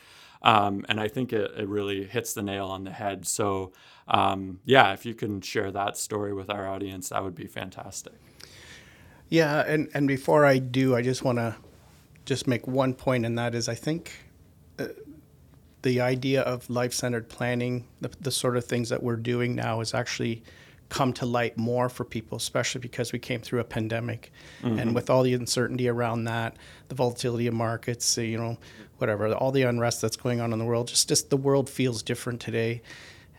Um, 0.42 0.84
and 0.90 1.00
I 1.00 1.08
think 1.08 1.32
it, 1.32 1.50
it, 1.56 1.66
really 1.66 2.04
hits 2.04 2.34
the 2.34 2.42
nail 2.42 2.66
on 2.66 2.84
the 2.84 2.90
head. 2.90 3.26
So, 3.26 3.72
um, 4.06 4.60
yeah, 4.66 4.92
if 4.92 5.06
you 5.06 5.14
can 5.14 5.40
share 5.40 5.72
that 5.72 5.96
story 5.96 6.34
with 6.34 6.50
our 6.50 6.68
audience, 6.68 7.08
that 7.08 7.24
would 7.24 7.34
be 7.34 7.46
fantastic. 7.46 8.12
Yeah, 9.30 9.64
and, 9.66 9.88
and 9.94 10.06
before 10.06 10.44
I 10.44 10.58
do, 10.58 10.94
I 10.94 11.00
just 11.00 11.24
want 11.24 11.38
to 11.38 11.56
just 12.26 12.46
make 12.46 12.66
one 12.66 12.92
point, 12.92 13.24
and 13.24 13.38
that 13.38 13.54
is 13.54 13.68
I 13.68 13.74
think 13.74 14.12
uh, 14.78 14.88
the 15.80 16.02
idea 16.02 16.42
of 16.42 16.68
life 16.68 16.92
centered 16.92 17.30
planning, 17.30 17.86
the, 18.02 18.10
the 18.20 18.30
sort 18.30 18.56
of 18.58 18.66
things 18.66 18.90
that 18.90 19.02
we're 19.02 19.16
doing 19.16 19.54
now, 19.54 19.80
is 19.80 19.94
actually 19.94 20.42
come 20.88 21.12
to 21.14 21.26
light 21.26 21.56
more 21.56 21.88
for 21.88 22.04
people, 22.04 22.36
especially 22.36 22.80
because 22.80 23.12
we 23.12 23.18
came 23.18 23.40
through 23.40 23.60
a 23.60 23.64
pandemic, 23.64 24.30
mm-hmm. 24.62 24.78
and 24.78 24.94
with 24.94 25.10
all 25.10 25.22
the 25.22 25.34
uncertainty 25.34 25.88
around 25.88 26.24
that, 26.24 26.56
the 26.88 26.94
volatility 26.94 27.46
of 27.46 27.54
markets, 27.54 28.16
you 28.16 28.38
know, 28.38 28.56
whatever, 28.98 29.32
all 29.34 29.52
the 29.52 29.62
unrest 29.62 30.00
that's 30.00 30.16
going 30.16 30.40
on 30.40 30.52
in 30.52 30.58
the 30.58 30.64
world, 30.64 30.88
just 30.88 31.08
just 31.08 31.30
the 31.30 31.36
world 31.36 31.68
feels 31.68 32.02
different 32.02 32.40
today. 32.40 32.82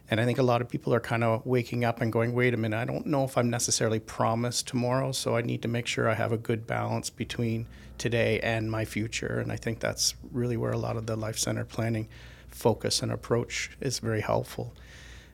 And 0.09 0.21
I 0.21 0.25
think 0.25 0.37
a 0.37 0.43
lot 0.43 0.61
of 0.61 0.69
people 0.69 0.93
are 0.93 1.01
kind 1.01 1.23
of 1.23 1.45
waking 1.45 1.83
up 1.83 1.99
and 1.99 2.13
going, 2.13 2.33
wait 2.33 2.53
a 2.53 2.57
minute, 2.57 2.77
I 2.77 2.85
don't 2.85 3.05
know 3.05 3.25
if 3.25 3.37
I'm 3.37 3.49
necessarily 3.49 3.99
promised 3.99 4.65
tomorrow, 4.67 5.11
so 5.11 5.35
I 5.35 5.41
need 5.41 5.61
to 5.63 5.67
make 5.67 5.85
sure 5.85 6.07
I 6.07 6.13
have 6.13 6.31
a 6.31 6.37
good 6.37 6.65
balance 6.65 7.09
between 7.09 7.65
today 7.97 8.39
and 8.39 8.71
my 8.71 8.85
future. 8.85 9.39
And 9.39 9.51
I 9.51 9.57
think 9.57 9.79
that's 9.79 10.15
really 10.31 10.55
where 10.55 10.71
a 10.71 10.77
lot 10.77 10.95
of 10.95 11.07
the 11.07 11.17
life 11.17 11.37
Center 11.37 11.65
planning 11.65 12.07
focus 12.47 13.01
and 13.01 13.11
approach 13.11 13.71
is 13.81 13.99
very 13.99 14.21
helpful. 14.21 14.73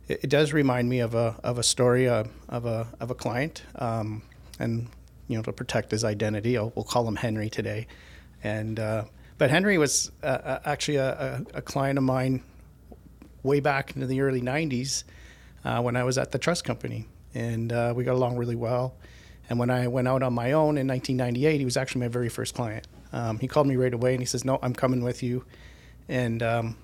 It, 0.07 0.23
it 0.23 0.29
does 0.29 0.53
remind 0.53 0.89
me 0.89 0.99
of 0.99 1.15
a 1.15 1.35
of 1.43 1.57
a 1.57 1.63
story 1.63 2.07
uh, 2.07 2.25
of 2.49 2.65
a 2.65 2.87
of 2.99 3.11
a 3.11 3.15
client, 3.15 3.63
um, 3.75 4.21
and 4.59 4.87
you 5.27 5.37
know 5.37 5.43
to 5.43 5.53
protect 5.53 5.91
his 5.91 6.03
identity, 6.03 6.57
I'll, 6.57 6.71
we'll 6.75 6.85
call 6.85 7.07
him 7.07 7.15
Henry 7.15 7.49
today. 7.49 7.87
And 8.43 8.79
uh, 8.79 9.05
but 9.37 9.49
Henry 9.49 9.77
was 9.77 10.11
uh, 10.21 10.25
uh 10.25 10.59
actually 10.65 10.97
a, 10.97 11.45
a, 11.53 11.57
a, 11.57 11.61
client 11.61 11.97
of 11.97 12.03
mine 12.03 12.43
way 13.41 13.59
back 13.59 13.95
in 13.95 14.05
the 14.07 14.21
early 14.21 14.41
'90s 14.41 15.03
uh, 15.65 15.81
when 15.81 15.95
I 15.95 16.03
was 16.03 16.17
at 16.17 16.31
the 16.31 16.37
trust 16.37 16.65
company, 16.65 17.07
and 17.33 17.71
uh, 17.71 17.93
we 17.95 18.03
got 18.03 18.15
along 18.15 18.37
really 18.37 18.55
well. 18.55 18.95
And 19.49 19.59
when 19.59 19.69
I 19.69 19.87
went 19.87 20.07
out 20.07 20.23
on 20.23 20.33
my 20.33 20.53
own 20.53 20.77
in 20.77 20.87
1998, 20.87 21.59
he 21.59 21.65
was 21.65 21.75
actually 21.75 22.01
my 22.01 22.07
very 22.07 22.29
first 22.29 22.53
client. 22.53 22.87
Um, 23.11 23.39
he 23.39 23.47
called 23.47 23.67
me 23.67 23.75
right 23.75 23.93
away 23.93 24.13
and 24.13 24.21
he 24.21 24.25
says, 24.25 24.45
"No, 24.45 24.59
I'm 24.61 24.73
coming 24.73 25.03
with 25.03 25.23
you." 25.23 25.45
And 26.09 26.43
um, 26.43 26.77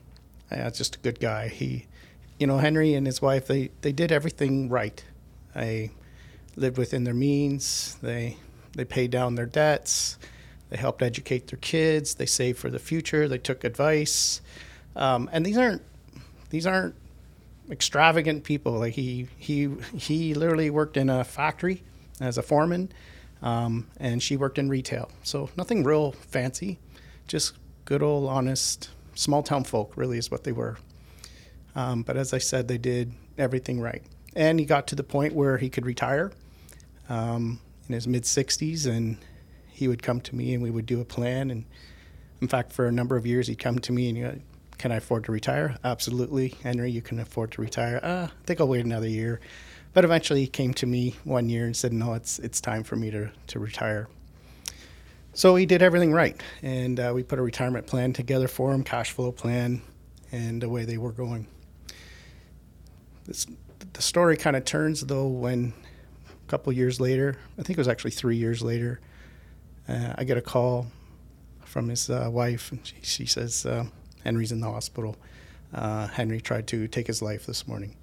uh, 0.51 0.69
just 0.71 0.95
a 0.95 0.99
good 0.99 1.19
guy. 1.19 1.49
He, 1.49 1.85
you 2.39 2.47
know, 2.47 2.57
Henry 2.57 2.93
and 2.93 3.05
his 3.05 3.21
wife, 3.21 3.47
they, 3.47 3.69
they 3.81 3.91
did 3.91 4.11
everything 4.11 4.69
right. 4.69 5.03
They 5.53 5.91
lived 6.55 6.77
within 6.77 7.03
their 7.03 7.13
means. 7.13 7.97
They 8.01 8.37
they 8.73 8.85
paid 8.85 9.11
down 9.11 9.35
their 9.35 9.45
debts. 9.45 10.17
They 10.69 10.77
helped 10.77 11.01
educate 11.01 11.47
their 11.47 11.59
kids. 11.59 12.15
They 12.15 12.25
saved 12.25 12.59
for 12.59 12.69
the 12.69 12.79
future. 12.79 13.27
They 13.27 13.39
took 13.39 13.63
advice. 13.63 14.41
Um, 14.95 15.29
and 15.33 15.45
these 15.45 15.57
aren't 15.57 15.81
these 16.49 16.65
aren't 16.65 16.95
extravagant 17.69 18.43
people. 18.43 18.73
Like 18.73 18.93
he 18.93 19.27
he 19.37 19.69
he 19.95 20.33
literally 20.33 20.69
worked 20.69 20.97
in 20.97 21.09
a 21.09 21.23
factory 21.23 21.83
as 22.21 22.37
a 22.37 22.43
foreman, 22.43 22.91
um, 23.41 23.87
and 23.97 24.23
she 24.23 24.37
worked 24.37 24.57
in 24.57 24.69
retail. 24.69 25.11
So 25.23 25.49
nothing 25.57 25.83
real 25.83 26.11
fancy, 26.11 26.79
just 27.27 27.53
good 27.85 28.03
old 28.03 28.29
honest 28.29 28.89
small 29.15 29.43
town 29.43 29.63
folk, 29.65 29.93
really, 29.97 30.17
is 30.17 30.31
what 30.31 30.43
they 30.43 30.51
were. 30.51 30.77
Um, 31.79 32.03
but 32.03 32.17
as 32.17 32.33
I 32.33 32.39
said, 32.39 32.67
they 32.67 32.77
did 32.77 33.13
everything 33.37 33.79
right. 33.79 34.03
And 34.35 34.59
he 34.59 34.65
got 34.65 34.87
to 34.87 34.95
the 34.95 35.03
point 35.03 35.33
where 35.33 35.57
he 35.57 35.69
could 35.69 35.85
retire 35.85 36.33
um, 37.07 37.61
in 37.87 37.93
his 37.93 38.05
mid 38.05 38.23
60s, 38.23 38.85
and 38.85 39.17
he 39.69 39.87
would 39.87 40.03
come 40.03 40.19
to 40.21 40.35
me 40.35 40.53
and 40.53 40.61
we 40.61 40.71
would 40.71 40.85
do 40.85 40.99
a 40.99 41.05
plan. 41.05 41.49
And 41.49 41.63
in 42.41 42.49
fact, 42.49 42.73
for 42.73 42.85
a 42.85 42.91
number 42.91 43.15
of 43.15 43.25
years, 43.25 43.47
he'd 43.47 43.59
come 43.59 43.79
to 43.79 43.93
me 43.93 44.09
and 44.09 44.17
you 44.17 44.23
know, 44.25 44.35
can 44.77 44.91
I 44.91 44.97
afford 44.97 45.23
to 45.25 45.31
retire? 45.31 45.77
Absolutely, 45.83 46.49
Henry, 46.63 46.91
you 46.91 47.01
can 47.01 47.17
afford 47.17 47.53
to 47.53 47.61
retire. 47.61 48.01
Uh, 48.03 48.27
I 48.29 48.45
think 48.45 48.59
I'll 48.59 48.67
wait 48.67 48.83
another 48.83 49.07
year. 49.07 49.39
But 49.93 50.03
eventually, 50.03 50.41
he 50.41 50.47
came 50.47 50.73
to 50.75 50.85
me 50.85 51.15
one 51.23 51.49
year 51.49 51.65
and 51.65 51.75
said, 51.75 51.91
"No, 51.91 52.13
it's 52.13 52.39
it's 52.39 52.61
time 52.61 52.83
for 52.83 52.95
me 52.95 53.09
to 53.09 53.31
to 53.47 53.59
retire." 53.59 54.07
So 55.33 55.55
he 55.55 55.65
did 55.65 55.81
everything 55.81 56.13
right, 56.13 56.39
and 56.61 56.99
uh, 56.99 57.11
we 57.13 57.23
put 57.23 57.39
a 57.39 57.41
retirement 57.41 57.87
plan 57.87 58.13
together 58.13 58.47
for 58.47 58.71
him, 58.71 58.83
cash 58.83 59.11
flow 59.11 59.31
plan, 59.31 59.81
and 60.31 60.61
the 60.61 60.69
way 60.69 60.85
they 60.85 60.97
were 60.97 61.11
going. 61.11 61.47
This, 63.29 63.45
the 63.93 64.01
story 64.01 64.35
kind 64.37 64.55
of 64.55 64.65
turns 64.65 65.01
though 65.01 65.27
when 65.27 65.71
a 66.27 66.49
couple 66.49 66.73
years 66.73 66.99
later, 66.99 67.37
I 67.59 67.61
think 67.61 67.77
it 67.77 67.81
was 67.81 67.87
actually 67.87 68.09
three 68.09 68.37
years 68.37 68.63
later, 68.63 68.99
uh, 69.87 70.13
I 70.17 70.23
get 70.23 70.35
a 70.37 70.41
call 70.41 70.87
from 71.63 71.89
his 71.89 72.09
uh, 72.09 72.27
wife, 72.31 72.71
and 72.71 72.83
she, 72.83 72.95
she 73.03 73.25
says 73.27 73.67
uh, 73.67 73.85
Henry's 74.23 74.51
in 74.51 74.61
the 74.61 74.71
hospital. 74.71 75.15
Uh, 75.71 76.07
Henry 76.07 76.41
tried 76.41 76.65
to 76.69 76.87
take 76.87 77.05
his 77.05 77.21
life 77.21 77.45
this 77.45 77.67
morning, 77.67 77.95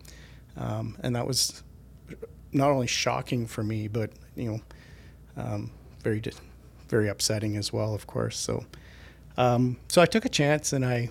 um, 0.56 0.96
and 1.02 1.16
that 1.16 1.26
was 1.26 1.64
not 2.52 2.70
only 2.70 2.86
shocking 2.86 3.48
for 3.48 3.64
me, 3.64 3.88
but 3.88 4.12
you 4.36 4.52
know, 4.52 4.60
um, 5.36 5.72
very 6.04 6.22
very 6.88 7.08
upsetting 7.08 7.56
as 7.56 7.72
well, 7.72 7.96
of 7.96 8.06
course. 8.06 8.38
So, 8.38 8.64
um, 9.36 9.76
so 9.88 10.00
I 10.00 10.06
took 10.06 10.24
a 10.24 10.28
chance 10.28 10.72
and 10.72 10.86
I 10.86 11.10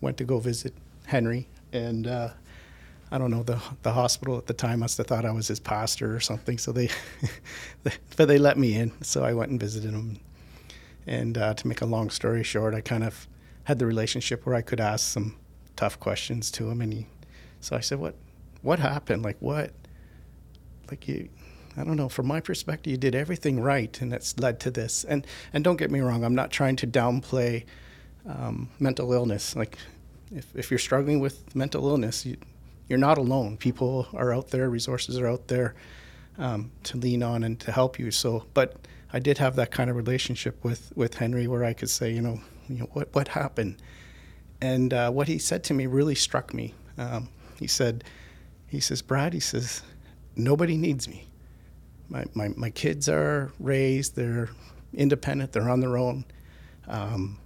went 0.00 0.16
to 0.16 0.24
go 0.24 0.38
visit 0.38 0.72
Henry, 1.04 1.48
and 1.70 2.06
uh, 2.06 2.30
I 3.10 3.18
don't 3.18 3.30
know 3.30 3.42
the 3.42 3.60
the 3.82 3.92
hospital 3.92 4.36
at 4.36 4.46
the 4.46 4.54
time 4.54 4.80
must 4.80 4.98
have 4.98 5.06
thought 5.06 5.24
I 5.24 5.30
was 5.30 5.48
his 5.48 5.60
pastor 5.60 6.14
or 6.14 6.20
something. 6.20 6.58
So 6.58 6.72
they, 6.72 6.90
but 7.82 8.28
they 8.28 8.38
let 8.38 8.58
me 8.58 8.74
in. 8.74 8.92
So 9.02 9.24
I 9.24 9.32
went 9.32 9.50
and 9.50 9.60
visited 9.60 9.92
him. 9.92 10.20
And 11.06 11.38
uh, 11.38 11.54
to 11.54 11.66
make 11.66 11.80
a 11.80 11.86
long 11.86 12.10
story 12.10 12.42
short, 12.42 12.74
I 12.74 12.82
kind 12.82 13.02
of 13.02 13.26
had 13.64 13.78
the 13.78 13.86
relationship 13.86 14.44
where 14.44 14.54
I 14.54 14.60
could 14.60 14.80
ask 14.80 15.06
some 15.08 15.36
tough 15.74 15.98
questions 15.98 16.50
to 16.52 16.68
him, 16.68 16.82
and 16.82 16.92
he. 16.92 17.06
So 17.60 17.76
I 17.76 17.80
said, 17.80 17.98
"What, 17.98 18.14
what 18.62 18.78
happened? 18.78 19.22
Like 19.22 19.36
what? 19.40 19.72
Like 20.90 21.08
you, 21.08 21.30
I 21.78 21.84
don't 21.84 21.96
know. 21.96 22.10
From 22.10 22.26
my 22.26 22.40
perspective, 22.40 22.90
you 22.90 22.98
did 22.98 23.14
everything 23.14 23.60
right, 23.60 23.98
and 24.02 24.12
that's 24.12 24.38
led 24.38 24.60
to 24.60 24.70
this. 24.70 25.04
And 25.04 25.26
and 25.52 25.64
don't 25.64 25.76
get 25.76 25.90
me 25.90 26.00
wrong, 26.00 26.24
I'm 26.24 26.34
not 26.34 26.50
trying 26.50 26.76
to 26.76 26.86
downplay 26.86 27.64
um, 28.26 28.68
mental 28.78 29.12
illness. 29.12 29.56
Like, 29.56 29.78
if 30.30 30.54
if 30.54 30.70
you're 30.70 30.78
struggling 30.78 31.20
with 31.20 31.54
mental 31.56 31.88
illness, 31.88 32.26
you, 32.26 32.36
you're 32.88 32.98
not 32.98 33.18
alone. 33.18 33.56
People 33.56 34.06
are 34.14 34.32
out 34.32 34.48
there, 34.48 34.68
resources 34.70 35.18
are 35.18 35.28
out 35.28 35.48
there 35.48 35.74
um, 36.38 36.70
to 36.84 36.96
lean 36.96 37.22
on 37.22 37.44
and 37.44 37.58
to 37.60 37.72
help 37.72 37.98
you. 37.98 38.10
So, 38.10 38.46
but 38.54 38.76
I 39.12 39.18
did 39.18 39.38
have 39.38 39.56
that 39.56 39.70
kind 39.70 39.90
of 39.90 39.96
relationship 39.96 40.62
with 40.64 40.92
with 40.94 41.14
Henry 41.14 41.46
where 41.46 41.64
I 41.64 41.72
could 41.72 41.90
say, 41.90 42.12
you 42.12 42.22
know, 42.22 42.40
you 42.68 42.78
know 42.78 42.88
what 42.92 43.14
what 43.14 43.28
happened, 43.28 43.76
and 44.60 44.92
uh, 44.92 45.10
what 45.10 45.28
he 45.28 45.38
said 45.38 45.64
to 45.64 45.74
me 45.74 45.86
really 45.86 46.14
struck 46.14 46.54
me. 46.54 46.74
Um, 46.96 47.28
he 47.58 47.66
said, 47.66 48.04
he 48.66 48.80
says, 48.80 49.02
Brad, 49.02 49.32
he 49.32 49.40
says, 49.40 49.82
nobody 50.36 50.76
needs 50.76 51.08
me 51.08 51.28
my, 52.08 52.24
my, 52.34 52.48
my 52.56 52.70
kids 52.70 53.08
are 53.08 53.52
raised, 53.60 54.16
they're 54.16 54.48
independent, 54.94 55.52
they're 55.52 55.68
on 55.68 55.80
their 55.80 55.96
own. 55.96 56.24
Um, 56.86 57.38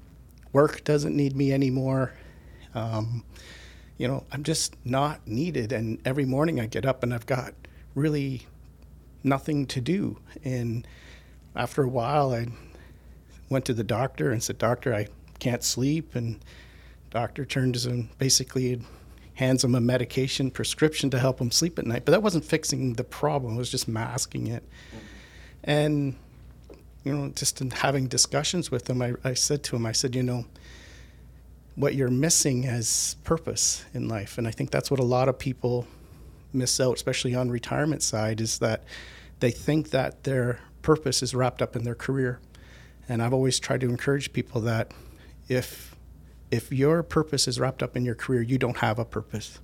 work 0.52 0.84
doesn't 0.84 1.16
need 1.16 1.36
me 1.36 1.52
anymore. 1.52 2.12
Um, 2.74 3.24
you 4.02 4.08
know, 4.08 4.24
I'm 4.32 4.42
just 4.42 4.74
not 4.84 5.28
needed. 5.28 5.70
And 5.70 6.00
every 6.04 6.24
morning 6.24 6.58
I 6.58 6.66
get 6.66 6.84
up 6.84 7.04
and 7.04 7.14
I've 7.14 7.24
got 7.24 7.54
really 7.94 8.48
nothing 9.22 9.64
to 9.66 9.80
do. 9.80 10.18
And 10.42 10.84
after 11.54 11.84
a 11.84 11.88
while, 11.88 12.34
I 12.34 12.48
went 13.48 13.64
to 13.66 13.72
the 13.72 13.84
doctor 13.84 14.32
and 14.32 14.42
said, 14.42 14.58
Doctor, 14.58 14.92
I 14.92 15.06
can't 15.38 15.62
sleep. 15.62 16.16
And 16.16 16.44
doctor 17.10 17.44
turns 17.44 17.86
and 17.86 18.08
basically 18.18 18.82
hands 19.34 19.62
him 19.62 19.76
a 19.76 19.80
medication 19.80 20.50
prescription 20.50 21.08
to 21.10 21.20
help 21.20 21.40
him 21.40 21.52
sleep 21.52 21.78
at 21.78 21.86
night. 21.86 22.04
But 22.04 22.10
that 22.10 22.24
wasn't 22.24 22.44
fixing 22.44 22.94
the 22.94 23.04
problem, 23.04 23.54
it 23.54 23.58
was 23.58 23.70
just 23.70 23.86
masking 23.86 24.48
it. 24.48 24.64
And, 25.62 26.16
you 27.04 27.16
know, 27.16 27.28
just 27.28 27.60
in 27.60 27.70
having 27.70 28.08
discussions 28.08 28.68
with 28.68 28.90
him, 28.90 29.00
I, 29.00 29.12
I 29.22 29.34
said 29.34 29.62
to 29.62 29.76
him, 29.76 29.86
I 29.86 29.92
said, 29.92 30.16
you 30.16 30.24
know, 30.24 30.46
what 31.74 31.94
you're 31.94 32.10
missing 32.10 32.66
as 32.66 33.16
purpose 33.24 33.84
in 33.94 34.08
life. 34.08 34.38
And 34.38 34.46
I 34.46 34.50
think 34.50 34.70
that's 34.70 34.90
what 34.90 35.00
a 35.00 35.04
lot 35.04 35.28
of 35.28 35.38
people 35.38 35.86
miss 36.52 36.78
out, 36.80 36.96
especially 36.96 37.34
on 37.34 37.50
retirement 37.50 38.02
side, 38.02 38.40
is 38.40 38.58
that 38.58 38.84
they 39.40 39.50
think 39.50 39.90
that 39.90 40.24
their 40.24 40.60
purpose 40.82 41.22
is 41.22 41.34
wrapped 41.34 41.62
up 41.62 41.74
in 41.74 41.84
their 41.84 41.94
career. 41.94 42.40
And 43.08 43.22
I've 43.22 43.32
always 43.32 43.58
tried 43.58 43.80
to 43.80 43.88
encourage 43.88 44.32
people 44.32 44.60
that 44.62 44.92
if 45.48 45.96
if 46.50 46.70
your 46.70 47.02
purpose 47.02 47.48
is 47.48 47.58
wrapped 47.58 47.82
up 47.82 47.96
in 47.96 48.04
your 48.04 48.14
career, 48.14 48.42
you 48.42 48.58
don't 48.58 48.76
have 48.78 48.98
a 48.98 49.06
purpose, 49.06 49.58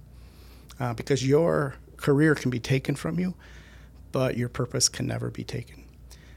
uh, 0.81 0.95
because 0.95 1.27
your 1.27 1.75
career 1.99 2.35
can 2.35 2.51
be 2.51 2.59
taken 2.59 2.95
from 2.95 3.19
you, 3.19 3.35
but 4.11 4.39
your 4.39 4.49
purpose 4.49 4.89
can 4.89 5.07
never 5.07 5.31
be 5.31 5.45
taken. 5.45 5.85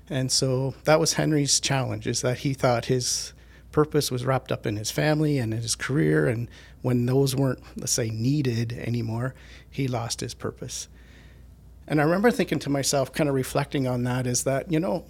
And 0.10 0.30
so 0.30 0.76
that 0.84 1.00
was 1.00 1.14
Henry's 1.14 1.62
challenge: 1.62 2.06
is 2.06 2.22
that 2.22 2.40
he 2.40 2.54
thought 2.54 2.86
his 2.86 3.34
purpose 3.72 4.12
was 4.12 4.26
wrapped 4.26 4.52
up 4.52 4.66
in 4.66 4.76
his 4.76 4.92
family 4.92 5.38
and 5.38 5.54
in 5.54 5.62
his 5.62 5.76
career. 5.76 6.28
And 6.28 6.50
when 6.82 7.06
those 7.06 7.36
weren't, 7.36 7.62
let's 7.76 7.92
say, 7.92 8.10
needed 8.10 8.74
anymore, 8.74 9.34
he 9.70 9.88
lost 9.88 10.22
his 10.22 10.34
purpose. 10.34 10.88
And 11.88 12.00
I 12.00 12.04
remember 12.04 12.32
thinking 12.32 12.60
to 12.60 12.70
myself, 12.70 13.12
kind 13.12 13.28
of 13.28 13.36
reflecting 13.36 13.88
on 13.88 14.04
that, 14.04 14.28
is 14.28 14.44
that, 14.44 14.72
you 14.72 14.80
know, 14.80 15.06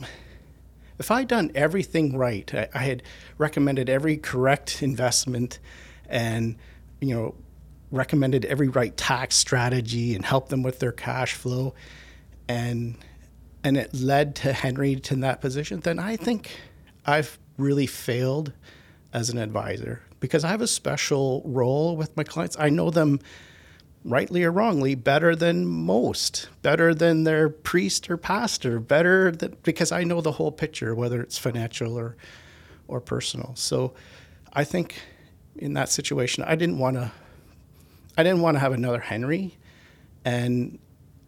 if 1.00 1.12
I'd 1.12 1.28
done 1.28 1.52
everything 1.56 2.18
right, 2.18 2.54
I, 2.54 2.70
I 2.74 2.84
had 2.84 3.04
recommended 3.38 3.90
every 3.90 4.18
correct 4.18 4.82
investment 4.82 5.60
and, 6.08 6.56
you 7.00 7.16
know, 7.16 7.36
recommended 7.92 8.46
every 8.46 8.70
right 8.70 8.96
tax 8.96 9.36
strategy 9.36 10.16
and 10.16 10.24
helped 10.24 10.50
them 10.50 10.64
with 10.64 10.80
their 10.80 10.94
cash 10.94 11.34
flow 11.34 11.74
and 12.48 12.98
and 13.64 13.78
it 13.78 13.94
led 13.94 14.36
to 14.38 14.54
Henry 14.54 14.96
to 14.96 15.16
that 15.18 15.40
position, 15.40 15.82
then 15.82 16.00
I 16.00 16.16
think 16.16 16.52
I've 17.06 17.38
really 17.62 17.88
failed 17.88 18.54
as 19.14 19.30
an 19.30 19.38
advisor 19.38 20.02
because 20.20 20.44
I 20.44 20.50
have 20.50 20.62
a 20.62 20.68
special 20.68 21.42
role 21.46 21.98
with 21.98 22.16
my 22.16 22.24
clients. 22.24 22.56
I 22.60 22.70
know 22.70 22.90
them 22.90 23.20
rightly 24.04 24.44
or 24.44 24.52
wrongly 24.52 24.96
better 24.96 25.36
than 25.36 25.66
most, 25.68 26.50
better 26.62 26.94
than 26.94 27.24
their 27.24 27.50
priest 27.50 28.10
or 28.10 28.18
pastor, 28.18 28.80
better 28.80 29.32
than, 29.32 29.58
because 29.64 29.92
I 29.92 30.04
know 30.04 30.22
the 30.22 30.34
whole 30.34 30.52
picture, 30.52 30.96
whether 30.96 31.22
it's 31.22 31.38
financial 31.38 31.98
or 31.98 32.16
or 32.88 33.00
personal. 33.00 33.54
So 33.56 33.94
I 34.54 34.64
think 34.64 35.02
in 35.56 35.74
that 35.74 35.90
situation, 35.90 36.44
I 36.44 36.56
didn't 36.56 36.78
want 36.78 36.98
to 36.98 37.12
I 38.18 38.24
didn't 38.24 38.42
want 38.42 38.56
to 38.56 38.60
have 38.60 38.74
another 38.74 39.00
Henry 39.00 39.58
and 40.26 40.80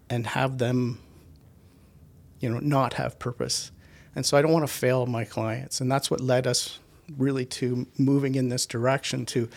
and 0.09 0.27
have 0.27 0.57
them 0.57 0.99
you 2.39 2.49
know 2.49 2.59
not 2.59 2.93
have 2.95 3.19
purpose. 3.19 3.71
And 4.15 4.25
so 4.25 4.37
I 4.37 4.41
don't 4.41 4.51
want 4.51 4.67
to 4.67 4.73
fail 4.73 5.05
my 5.05 5.25
clients. 5.25 5.81
And 5.81 5.91
that's 5.91 6.11
what 6.11 6.21
led 6.21 6.47
us 6.47 6.79
really 7.17 7.45
to 7.45 7.87
moving 7.97 8.35
in 8.35 8.49
this 8.49 8.65
direction 8.65 9.25
to 9.27 9.49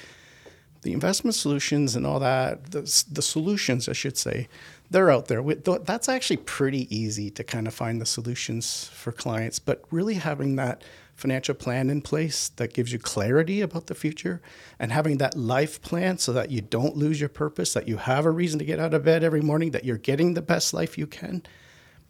the 0.82 0.92
investment 0.92 1.34
solutions 1.34 1.96
and 1.96 2.06
all 2.06 2.20
that, 2.20 2.70
the, 2.70 2.80
the 3.10 3.22
solutions, 3.22 3.88
I 3.88 3.92
should 3.92 4.16
say, 4.16 4.48
they're 4.90 5.10
out 5.10 5.26
there. 5.26 5.42
That's 5.42 6.08
actually 6.08 6.36
pretty 6.38 6.96
easy 6.96 7.28
to 7.30 7.42
kind 7.42 7.66
of 7.66 7.75
find 7.75 8.00
the 8.00 8.06
solutions 8.06 8.88
for 8.92 9.10
clients, 9.10 9.58
but 9.58 9.82
really 9.90 10.14
having 10.14 10.56
that 10.56 10.82
financial 11.16 11.54
plan 11.54 11.90
in 11.90 12.02
place 12.02 12.50
that 12.50 12.75
gives 12.75 12.92
you 12.92 12.99
clarity 12.99 13.62
about 13.62 13.86
the 13.86 13.95
future 13.95 14.40
and 14.78 14.92
having 14.92 15.19
that 15.19 15.34
life 15.34 15.80
plan 15.80 16.19
so 16.19 16.32
that 16.32 16.50
you 16.50 16.60
don't 16.60 16.97
lose 16.97 17.19
your 17.19 17.28
purpose, 17.28 17.73
that 17.73 17.88
you 17.88 17.97
have 17.97 18.26
a 18.26 18.30
reason 18.30 18.58
to 18.58 18.64
get 18.64 18.78
out 18.78 18.95
of 18.95 19.04
bed 19.04 19.25
every 19.25 19.40
morning, 19.40 19.71
that 19.71 19.84
you're 19.84 19.97
getting 19.97 20.34
the 20.34 20.42
best 20.42 20.73
life 20.73 20.97
you 20.97 21.06
can 21.06 21.42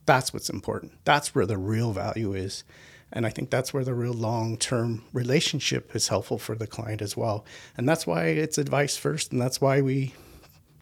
that's 0.07 0.33
what's 0.33 0.49
important. 0.49 0.93
That's 1.05 1.35
where 1.35 1.47
the 1.47 1.59
real 1.59 1.93
value 1.93 2.33
is. 2.33 2.65
And 3.13 3.25
I 3.27 3.31
think 3.31 3.51
that's 3.51 3.73
where 3.73 3.85
the 3.85 3.95
real 3.95 4.13
long 4.13 4.57
term 4.57 5.05
relationship 5.13 5.95
is 5.95 6.09
helpful 6.09 6.39
for 6.39 6.55
the 6.55 6.67
client 6.67 7.03
as 7.03 7.17
well. 7.17 7.45
And 7.77 7.89
that's 7.89 8.07
why 8.07 8.27
it's 8.27 8.59
advice 8.59 8.97
first, 8.97 9.33
and 9.33 9.41
that's 9.41 9.61
why 9.61 9.81
we 9.81 10.15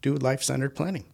do 0.00 0.14
life 0.14 0.42
centered 0.42 0.74
planning. 0.74 1.04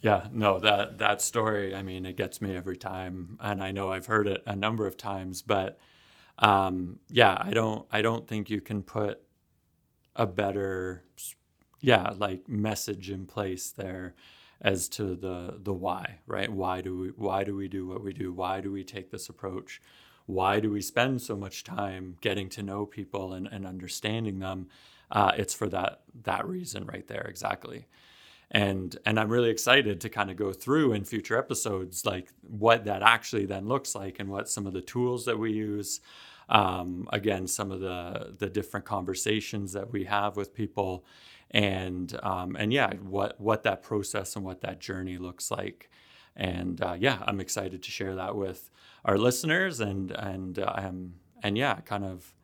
Yeah, 0.00 0.26
no, 0.32 0.58
that 0.60 0.98
that 0.98 1.20
story, 1.20 1.74
I 1.74 1.82
mean, 1.82 2.06
it 2.06 2.16
gets 2.16 2.40
me 2.40 2.56
every 2.56 2.76
time. 2.76 3.38
And 3.40 3.62
I 3.62 3.70
know 3.70 3.92
I've 3.92 4.06
heard 4.06 4.26
it 4.26 4.42
a 4.46 4.56
number 4.56 4.86
of 4.86 4.96
times, 4.96 5.42
but 5.42 5.78
um, 6.38 6.98
yeah, 7.08 7.36
I 7.38 7.50
don't 7.50 7.86
I 7.92 8.02
don't 8.02 8.26
think 8.26 8.48
you 8.48 8.60
can 8.60 8.82
put 8.82 9.20
a 10.16 10.26
better 10.26 11.04
yeah, 11.80 12.12
like 12.16 12.48
message 12.48 13.10
in 13.10 13.26
place 13.26 13.70
there 13.70 14.14
as 14.62 14.88
to 14.88 15.16
the 15.16 15.58
the 15.60 15.72
why, 15.72 16.20
right? 16.26 16.50
Why 16.50 16.80
do 16.80 16.96
we 16.96 17.08
why 17.08 17.44
do 17.44 17.54
we 17.54 17.68
do 17.68 17.86
what 17.86 18.02
we 18.02 18.12
do? 18.12 18.32
Why 18.32 18.60
do 18.60 18.72
we 18.72 18.84
take 18.84 19.10
this 19.10 19.28
approach? 19.28 19.82
Why 20.26 20.60
do 20.60 20.70
we 20.70 20.80
spend 20.80 21.20
so 21.20 21.36
much 21.36 21.64
time 21.64 22.16
getting 22.20 22.48
to 22.50 22.62
know 22.62 22.86
people 22.86 23.32
and, 23.34 23.48
and 23.48 23.66
understanding 23.66 24.38
them? 24.38 24.68
Uh, 25.10 25.32
it's 25.36 25.52
for 25.52 25.68
that 25.70 26.02
that 26.22 26.46
reason 26.46 26.86
right 26.86 27.06
there, 27.08 27.26
exactly. 27.28 27.86
And 28.52 28.96
and 29.04 29.18
I'm 29.18 29.30
really 29.30 29.50
excited 29.50 30.00
to 30.02 30.08
kind 30.08 30.30
of 30.30 30.36
go 30.36 30.52
through 30.52 30.92
in 30.92 31.04
future 31.04 31.36
episodes 31.36 32.06
like 32.06 32.32
what 32.42 32.84
that 32.84 33.02
actually 33.02 33.46
then 33.46 33.66
looks 33.66 33.94
like 33.94 34.20
and 34.20 34.28
what 34.30 34.48
some 34.48 34.66
of 34.66 34.72
the 34.74 34.82
tools 34.82 35.24
that 35.24 35.38
we 35.38 35.52
use. 35.52 36.00
Um, 36.48 37.08
again, 37.12 37.48
some 37.48 37.72
of 37.72 37.80
the 37.80 38.34
the 38.38 38.48
different 38.48 38.86
conversations 38.86 39.72
that 39.72 39.90
we 39.92 40.04
have 40.04 40.36
with 40.36 40.54
people 40.54 41.04
and 41.52 42.18
um, 42.22 42.56
and 42.56 42.72
yeah, 42.72 42.94
what 42.94 43.40
what 43.40 43.62
that 43.64 43.82
process 43.82 44.36
and 44.36 44.44
what 44.44 44.60
that 44.62 44.80
journey 44.80 45.18
looks 45.18 45.50
like. 45.50 45.90
And 46.34 46.80
uh, 46.80 46.96
yeah, 46.98 47.18
I'm 47.26 47.40
excited 47.40 47.82
to 47.82 47.90
share 47.90 48.14
that 48.14 48.34
with 48.34 48.70
our 49.04 49.18
listeners 49.18 49.80
and 49.80 50.10
and 50.12 50.58
um, 50.58 51.14
and 51.42 51.58
yeah, 51.58 51.76
kind 51.80 52.04
of 52.04 52.34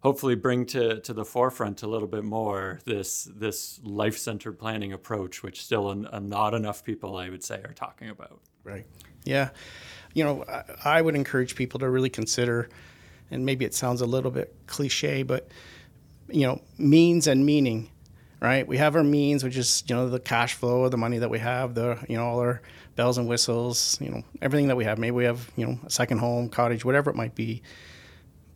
hopefully 0.00 0.34
bring 0.34 0.64
to 0.64 1.00
to 1.00 1.12
the 1.12 1.24
forefront 1.24 1.82
a 1.82 1.86
little 1.86 2.08
bit 2.08 2.24
more 2.24 2.80
this 2.86 3.24
this 3.34 3.80
life 3.82 4.16
centered 4.16 4.58
planning 4.58 4.92
approach, 4.92 5.42
which 5.42 5.62
still 5.62 5.90
an, 5.90 6.06
a, 6.12 6.20
not 6.20 6.54
enough 6.54 6.84
people 6.84 7.16
I 7.16 7.28
would 7.28 7.44
say 7.44 7.60
are 7.64 7.74
talking 7.74 8.08
about. 8.08 8.40
Right. 8.64 8.86
Yeah. 9.24 9.50
You 10.14 10.24
know, 10.24 10.44
I, 10.48 10.98
I 10.98 11.02
would 11.02 11.14
encourage 11.14 11.54
people 11.54 11.80
to 11.80 11.90
really 11.90 12.10
consider, 12.10 12.70
and 13.30 13.44
maybe 13.44 13.64
it 13.66 13.74
sounds 13.74 14.00
a 14.00 14.06
little 14.06 14.30
bit 14.30 14.54
cliche, 14.66 15.22
but 15.22 15.48
you 16.30 16.46
know, 16.46 16.62
means 16.78 17.26
and 17.26 17.44
meaning 17.44 17.90
right? 18.40 18.66
We 18.66 18.76
have 18.78 18.96
our 18.96 19.04
means, 19.04 19.42
which 19.42 19.56
is 19.56 19.84
you 19.86 19.94
know 19.94 20.08
the 20.08 20.20
cash 20.20 20.54
flow, 20.54 20.88
the 20.88 20.96
money 20.96 21.18
that 21.18 21.30
we 21.30 21.38
have, 21.38 21.74
the 21.74 21.98
you 22.08 22.16
know 22.16 22.26
all 22.26 22.40
our 22.40 22.62
bells 22.96 23.18
and 23.18 23.28
whistles, 23.28 23.98
you 24.00 24.10
know 24.10 24.22
everything 24.42 24.68
that 24.68 24.76
we 24.76 24.84
have. 24.84 24.98
Maybe 24.98 25.12
we 25.12 25.24
have 25.24 25.50
you 25.56 25.66
know 25.66 25.78
a 25.84 25.90
second 25.90 26.18
home, 26.18 26.48
cottage, 26.48 26.84
whatever 26.84 27.10
it 27.10 27.16
might 27.16 27.34
be. 27.34 27.62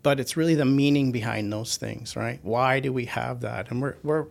But 0.03 0.19
it's 0.19 0.37
really 0.37 0.57
the 0.57 0.65
meaning 0.65 1.13
behind 1.13 1.53
those 1.53 1.77
things, 1.77 2.17
right? 2.17 2.41
Why 2.43 2.81
do 2.81 2.93
we 2.93 3.05
have 3.07 3.41
that? 3.43 3.71
And 3.71 3.81
we're 3.81 3.97
we're 4.03 4.27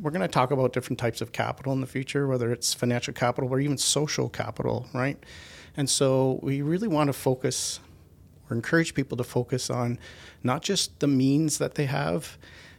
we're 0.00 0.10
going 0.10 0.22
to 0.22 0.28
talk 0.28 0.50
about 0.50 0.72
different 0.72 0.98
types 0.98 1.20
of 1.20 1.32
capital 1.32 1.72
in 1.72 1.80
the 1.80 1.86
future, 1.86 2.26
whether 2.26 2.52
it's 2.52 2.74
financial 2.74 3.14
capital 3.14 3.48
or 3.50 3.60
even 3.60 3.78
social 3.78 4.28
capital, 4.28 4.86
right? 4.92 5.22
And 5.76 5.88
so 5.88 6.38
we 6.42 6.62
really 6.62 6.88
want 6.88 7.08
to 7.08 7.12
focus 7.12 7.80
or 8.48 8.56
encourage 8.56 8.94
people 8.94 9.16
to 9.16 9.24
focus 9.24 9.70
on 9.70 9.98
not 10.42 10.62
just 10.62 11.00
the 11.00 11.06
means 11.06 11.58
that 11.58 11.74
they 11.74 11.86
have 11.86 12.38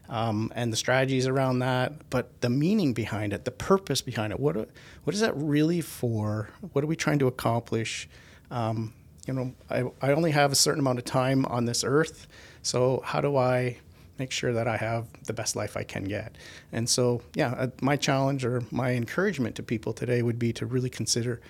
um, 0.09 0.51
and 0.55 0.71
the 0.71 0.77
strategies 0.77 1.27
around 1.27 1.59
that, 1.59 2.09
but 2.09 2.41
the 2.41 2.49
meaning 2.49 2.93
behind 2.93 3.33
it, 3.33 3.45
the 3.45 3.51
purpose 3.51 4.01
behind 4.01 4.31
it. 4.31 4.39
What 4.39 4.55
what 5.03 5.13
is 5.13 5.19
that 5.21 5.35
really 5.35 5.81
for? 5.81 6.49
What 6.73 6.83
are 6.83 6.87
we 6.87 6.95
trying 6.95 7.19
to 7.19 7.27
accomplish? 7.27 8.07
Um, 8.49 8.93
you 9.25 9.33
know, 9.33 9.53
I, 9.69 9.83
I 10.01 10.13
only 10.13 10.31
have 10.31 10.51
a 10.51 10.55
certain 10.55 10.79
amount 10.79 10.99
of 10.99 11.05
time 11.05 11.45
on 11.45 11.65
this 11.65 11.83
earth, 11.83 12.27
so 12.61 13.01
how 13.03 13.19
do 13.19 13.35
I 13.35 13.77
make 14.17 14.31
sure 14.31 14.53
that 14.53 14.67
I 14.67 14.77
have 14.77 15.07
the 15.25 15.33
best 15.33 15.55
life 15.55 15.75
I 15.75 15.83
can 15.83 16.05
get? 16.05 16.37
And 16.71 16.89
so, 16.89 17.21
yeah, 17.35 17.53
uh, 17.57 17.67
my 17.81 17.97
challenge 17.97 18.45
or 18.45 18.63
my 18.71 18.93
encouragement 18.93 19.55
to 19.55 19.63
people 19.63 19.93
today 19.93 20.21
would 20.21 20.39
be 20.39 20.53
to 20.53 20.65
really 20.65 20.89
consider 20.89 21.41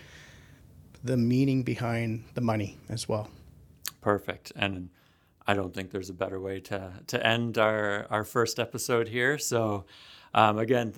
the 1.04 1.18
meaning 1.18 1.64
behind 1.64 2.26
the 2.34 2.42
money 2.42 2.78
as 2.90 3.08
well. 3.08 3.30
Perfect. 4.02 4.52
And 4.56 4.90
I 5.48 5.54
don't 5.54 5.74
think 5.74 5.92
there's 5.92 6.10
a 6.10 6.14
better 6.14 6.40
way 6.40 6.60
to 6.62 6.92
to 7.08 7.26
end 7.26 7.58
our 7.58 8.06
our 8.10 8.24
first 8.24 8.60
episode 8.60 9.08
here. 9.08 9.38
So, 9.38 9.86
um, 10.34 10.60
again, 10.60 10.94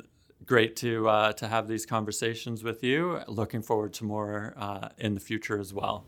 great 0.46 0.76
to 0.78 1.08
uh, 1.08 1.34
to 1.34 1.48
have 1.48 1.68
these 1.68 1.86
conversations 1.86 2.64
with 2.64 2.84
you. 2.84 3.20
Looking 3.28 3.62
forward 3.62 3.94
to 3.94 4.06
more 4.06 4.56
uh, 4.58 4.90
in 4.98 5.14
the 5.14 5.20
future 5.20 5.60
as 5.60 5.74
well. 5.74 6.06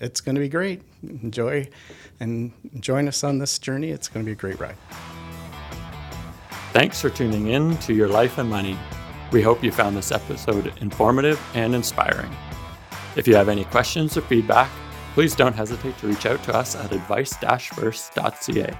It's 0.00 0.20
going 0.20 0.36
to 0.36 0.40
be 0.40 0.48
great. 0.48 0.82
Enjoy 1.02 1.68
and 2.20 2.52
join 2.78 3.08
us 3.08 3.24
on 3.24 3.38
this 3.38 3.58
journey. 3.58 3.90
It's 3.90 4.06
going 4.06 4.24
to 4.24 4.28
be 4.28 4.32
a 4.32 4.36
great 4.36 4.60
ride. 4.60 4.76
Thanks 6.72 7.00
for 7.00 7.10
tuning 7.10 7.48
in 7.48 7.76
to 7.78 7.92
Your 7.92 8.06
Life 8.06 8.38
and 8.38 8.48
Money. 8.48 8.78
We 9.32 9.42
hope 9.42 9.64
you 9.64 9.72
found 9.72 9.96
this 9.96 10.12
episode 10.12 10.72
informative 10.80 11.40
and 11.54 11.74
inspiring. 11.74 12.30
If 13.16 13.26
you 13.26 13.34
have 13.34 13.48
any 13.48 13.64
questions 13.64 14.16
or 14.16 14.20
feedback, 14.20 14.70
please 15.14 15.34
don't 15.34 15.54
hesitate 15.54 15.96
to 15.98 16.08
reach 16.08 16.26
out 16.26 16.42
to 16.44 16.54
us 16.54 16.76
at 16.76 16.92
advice 16.92 17.34
first.ca. 17.34 18.78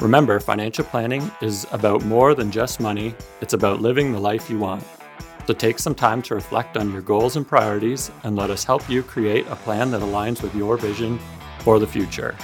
Remember, 0.00 0.38
financial 0.38 0.84
planning 0.84 1.30
is 1.42 1.66
about 1.72 2.04
more 2.04 2.34
than 2.34 2.50
just 2.50 2.78
money, 2.78 3.14
it's 3.40 3.54
about 3.54 3.80
living 3.80 4.12
the 4.12 4.20
life 4.20 4.48
you 4.48 4.58
want. 4.58 4.84
So 5.46 5.54
take 5.54 5.78
some 5.78 5.94
time 5.94 6.22
to 6.22 6.34
reflect 6.34 6.76
on 6.76 6.92
your 6.92 7.00
goals 7.00 7.36
and 7.36 7.46
priorities 7.46 8.10
and 8.22 8.36
let 8.36 8.50
us 8.50 8.64
help 8.64 8.88
you 8.88 9.02
create 9.02 9.46
a 9.48 9.56
plan 9.56 9.90
that 9.92 10.02
aligns 10.02 10.42
with 10.42 10.54
your 10.54 10.76
vision 10.76 11.18
for 11.60 11.78
the 11.78 11.86
future. 11.86 12.36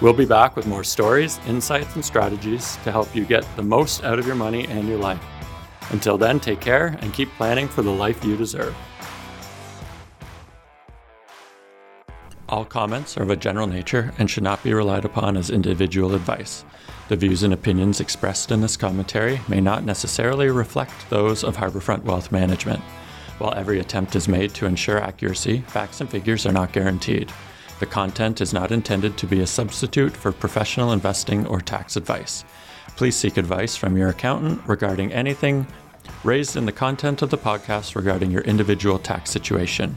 We'll 0.00 0.12
be 0.12 0.26
back 0.26 0.56
with 0.56 0.66
more 0.66 0.82
stories, 0.82 1.38
insights, 1.46 1.94
and 1.94 2.04
strategies 2.04 2.76
to 2.84 2.90
help 2.90 3.14
you 3.14 3.24
get 3.24 3.46
the 3.54 3.62
most 3.62 4.02
out 4.02 4.18
of 4.18 4.26
your 4.26 4.34
money 4.34 4.66
and 4.66 4.88
your 4.88 4.98
life. 4.98 5.22
Until 5.90 6.18
then, 6.18 6.40
take 6.40 6.60
care 6.60 6.98
and 7.00 7.14
keep 7.14 7.30
planning 7.32 7.68
for 7.68 7.82
the 7.82 7.90
life 7.90 8.24
you 8.24 8.36
deserve. 8.36 8.74
All 12.50 12.64
comments 12.64 13.16
are 13.16 13.22
of 13.22 13.30
a 13.30 13.36
general 13.36 13.68
nature 13.68 14.12
and 14.18 14.28
should 14.28 14.42
not 14.42 14.64
be 14.64 14.74
relied 14.74 15.04
upon 15.04 15.36
as 15.36 15.50
individual 15.50 16.16
advice. 16.16 16.64
The 17.08 17.14
views 17.14 17.44
and 17.44 17.54
opinions 17.54 18.00
expressed 18.00 18.50
in 18.50 18.60
this 18.60 18.76
commentary 18.76 19.40
may 19.46 19.60
not 19.60 19.84
necessarily 19.84 20.48
reflect 20.48 21.08
those 21.10 21.44
of 21.44 21.56
Harborfront 21.56 22.02
Wealth 22.02 22.32
Management. 22.32 22.80
While 23.38 23.54
every 23.54 23.78
attempt 23.78 24.16
is 24.16 24.26
made 24.26 24.52
to 24.54 24.66
ensure 24.66 25.00
accuracy, 25.00 25.60
facts 25.68 26.00
and 26.00 26.10
figures 26.10 26.44
are 26.44 26.52
not 26.52 26.72
guaranteed. 26.72 27.32
The 27.78 27.86
content 27.86 28.40
is 28.40 28.52
not 28.52 28.72
intended 28.72 29.16
to 29.18 29.28
be 29.28 29.40
a 29.40 29.46
substitute 29.46 30.16
for 30.16 30.32
professional 30.32 30.90
investing 30.90 31.46
or 31.46 31.60
tax 31.60 31.96
advice. 31.96 32.44
Please 32.96 33.14
seek 33.14 33.36
advice 33.36 33.76
from 33.76 33.96
your 33.96 34.08
accountant 34.08 34.60
regarding 34.66 35.12
anything 35.12 35.68
raised 36.24 36.56
in 36.56 36.66
the 36.66 36.72
content 36.72 37.22
of 37.22 37.30
the 37.30 37.38
podcast 37.38 37.94
regarding 37.94 38.30
your 38.30 38.42
individual 38.42 38.98
tax 38.98 39.30
situation. 39.30 39.96